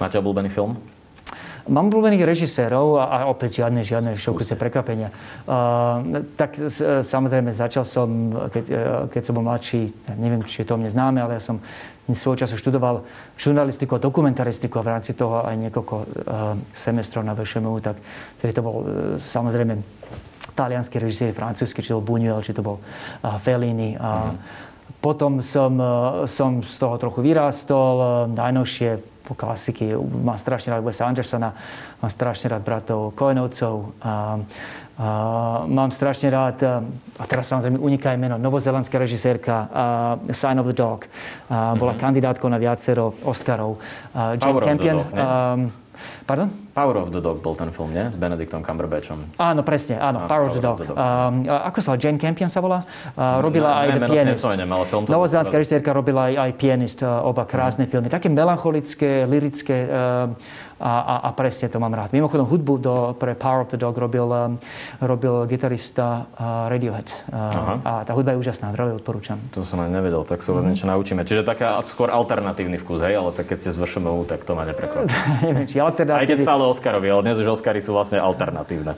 [0.00, 0.80] Máte obľúbený film?
[1.68, 5.12] Mám obľúbených režisérov a, a opäť žiadne, žiadne šokujúce prekvapenia.
[5.44, 8.08] Uh, tak s, samozrejme začal som,
[8.48, 11.42] keď, e, keď som bol mladší, neviem, či je to o mne známe, ale ja
[11.44, 11.60] som
[12.08, 13.04] svojho času študoval
[13.36, 16.06] žurnalistiku a dokumentaristiku a v rámci toho aj niekoľko uh,
[16.72, 18.00] semestrov na VŠMU, tak
[18.40, 18.86] tedy to bol uh,
[19.20, 19.76] samozrejme
[20.56, 23.92] talianský režisér, francúzsky, či to bol Buñuel, či to bol uh, Fellini.
[24.00, 24.36] Uh, mm.
[25.04, 27.94] Potom som, uh, som z toho trochu vyrástol.
[28.00, 29.92] Uh, najnovšie po klasiky.
[30.00, 31.52] Mám strašne rád Wesa Andersona,
[32.00, 33.92] mám strašne rád bratov Koenovcov.
[34.00, 34.12] A, a,
[35.68, 36.64] mám strašne rád,
[37.20, 39.68] a teraz samozrejme uniká meno, novozelandská režisérka uh,
[40.32, 41.04] Sign of the Dog.
[41.04, 42.00] Uh, bola mm-hmm.
[42.00, 43.76] kandidátkou na viacero Oscarov.
[44.16, 44.96] Uh, Jane Campion.
[45.04, 45.87] Dog,
[46.26, 46.48] Pardon?
[46.74, 48.06] Power of the Dog bol ten film, nie?
[48.06, 49.40] S Benedictom Cumberbatchom.
[49.40, 50.24] Áno, presne, áno.
[50.24, 50.78] Ah, Power, of the Dog.
[50.84, 50.98] Of the dog.
[50.98, 52.84] Um, ako sa Jane Campion sa volá?
[53.16, 54.44] Uh, robila no, aj The Pianist.
[54.46, 55.10] ale film to...
[55.10, 57.90] Novozelandská režisérka robila aj, aj Pianist, uh, oba krásne mm.
[57.90, 58.08] filmy.
[58.12, 60.30] Také melancholické, lirické uh,
[60.78, 62.14] a, a, a presne to mám rád.
[62.14, 64.54] Mimochodom, hudbu do, pre Power of the Dog robil, um,
[65.02, 67.10] robil gitarista uh, Radiohead.
[67.28, 69.42] Uh, a tá hudba je úžasná, veľmi odporúčam.
[69.58, 70.70] To som aj nevedel, tak sa vás mm.
[70.70, 71.26] niečo naučíme.
[71.26, 73.18] Čiže taká skôr alternatívny vkus, hej?
[73.18, 75.10] Ale tak keď ste z VŠMU, tak to ma neprekvapí.
[75.46, 76.22] Neviem, či alternatívny...
[76.22, 78.94] Aj keď stále Oscarovi, ale dnes už Oscary sú vlastne alternatívne.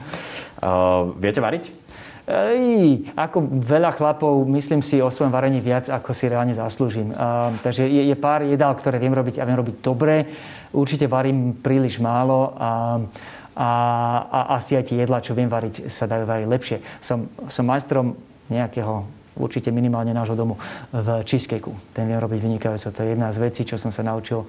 [0.60, 1.72] Uh, viete variť?
[2.30, 7.10] Ej, ako veľa chlapov, myslím si o svojom varení viac, ako si reálne zaslúžim.
[7.10, 10.30] Uh, takže je, je pár jedál, ktoré viem robiť a viem robiť dobre.
[10.70, 13.02] Určite varím príliš málo a,
[13.58, 13.70] a,
[14.30, 16.76] a asi aj tie jedlá, čo viem variť, sa dajú variť lepšie.
[17.02, 18.14] Som, som majstrom
[18.46, 20.58] nejakého určite minimálne nášho domu
[20.90, 21.74] v cheesecakeu.
[21.94, 22.88] Ten viem robiť vynikajúco.
[22.90, 24.46] To je jedna z vecí, čo som sa naučil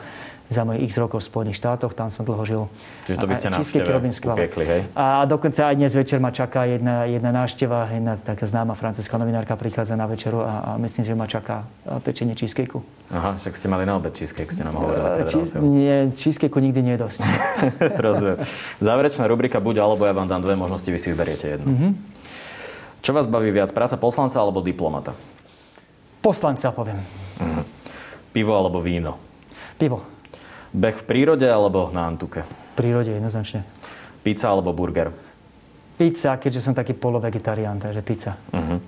[0.51, 1.95] za mojich x rokov v Spojených štátoch.
[1.95, 2.63] Tam som dlho žil.
[3.07, 4.81] Čiže to by ste cheesecake robím upiekli, hej?
[4.99, 7.87] A dokonca aj dnes večer ma čaká jedna, jedna návšteva.
[7.87, 11.63] Jedna taká známa francúzska novinárka prichádza na večeru a, a myslím, že ma čaká
[12.03, 12.83] pečenie cheesecakeu.
[13.11, 15.03] Aha, však ste mali na obed cheesecake, ste nám hovorili.
[15.03, 17.19] Uh, cheese, nie, cheesecakeu nikdy nie je dosť.
[18.07, 18.37] Rozumiem.
[18.83, 21.67] Záverečná rubrika buď alebo ja vám dám dve možnosti, vy si vyberiete jednu.
[21.67, 21.91] Mm-hmm.
[23.01, 25.17] Čo vás baví viac, práca poslanca alebo diplomata?
[26.21, 27.01] Poslanca, poviem.
[27.41, 27.63] Mhm.
[28.31, 29.17] Pivo alebo víno?
[29.75, 30.05] Pivo.
[30.71, 32.45] Beh v prírode alebo na Antuke?
[32.45, 33.67] V prírode, jednoznačne.
[34.23, 35.11] Pizza alebo burger?
[35.99, 38.39] Pizza, keďže som taký polovegetarián, takže pizza.
[38.55, 38.79] Uh-huh.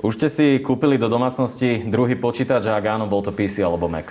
[0.00, 3.86] Už ste si kúpili do domácnosti druhý počítač a ak áno, bol to PC alebo
[3.86, 4.08] Mac?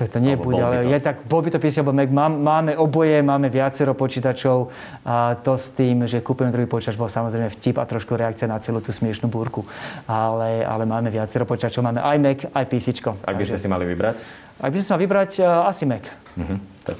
[0.00, 2.08] Tak to nie bude, ale je tak, bol by to PC alebo Mac.
[2.40, 4.72] Máme oboje, máme viacero počítačov
[5.04, 8.56] a to s tým, že kúpim druhý počítač, bol samozrejme vtip a trošku reakcia na
[8.64, 9.68] celú tú smiešnú búrku.
[10.08, 12.86] Ale, ale máme viacero počítačov, máme aj Mac, aj PC.
[13.28, 14.16] Ak by ste si mali vybrať?
[14.56, 16.08] Ak by som sa vybrať, uh, asi Mac.
[16.40, 16.56] Uh-huh.
[16.88, 16.96] Tak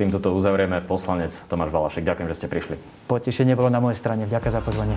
[0.00, 0.80] týmto to uzavrieme.
[0.80, 2.74] Poslanec Tomáš Valašek, ďakujem, že ste prišli.
[3.12, 4.24] Potešenie bolo na mojej strane.
[4.24, 4.96] Ďakujem za pozvanie.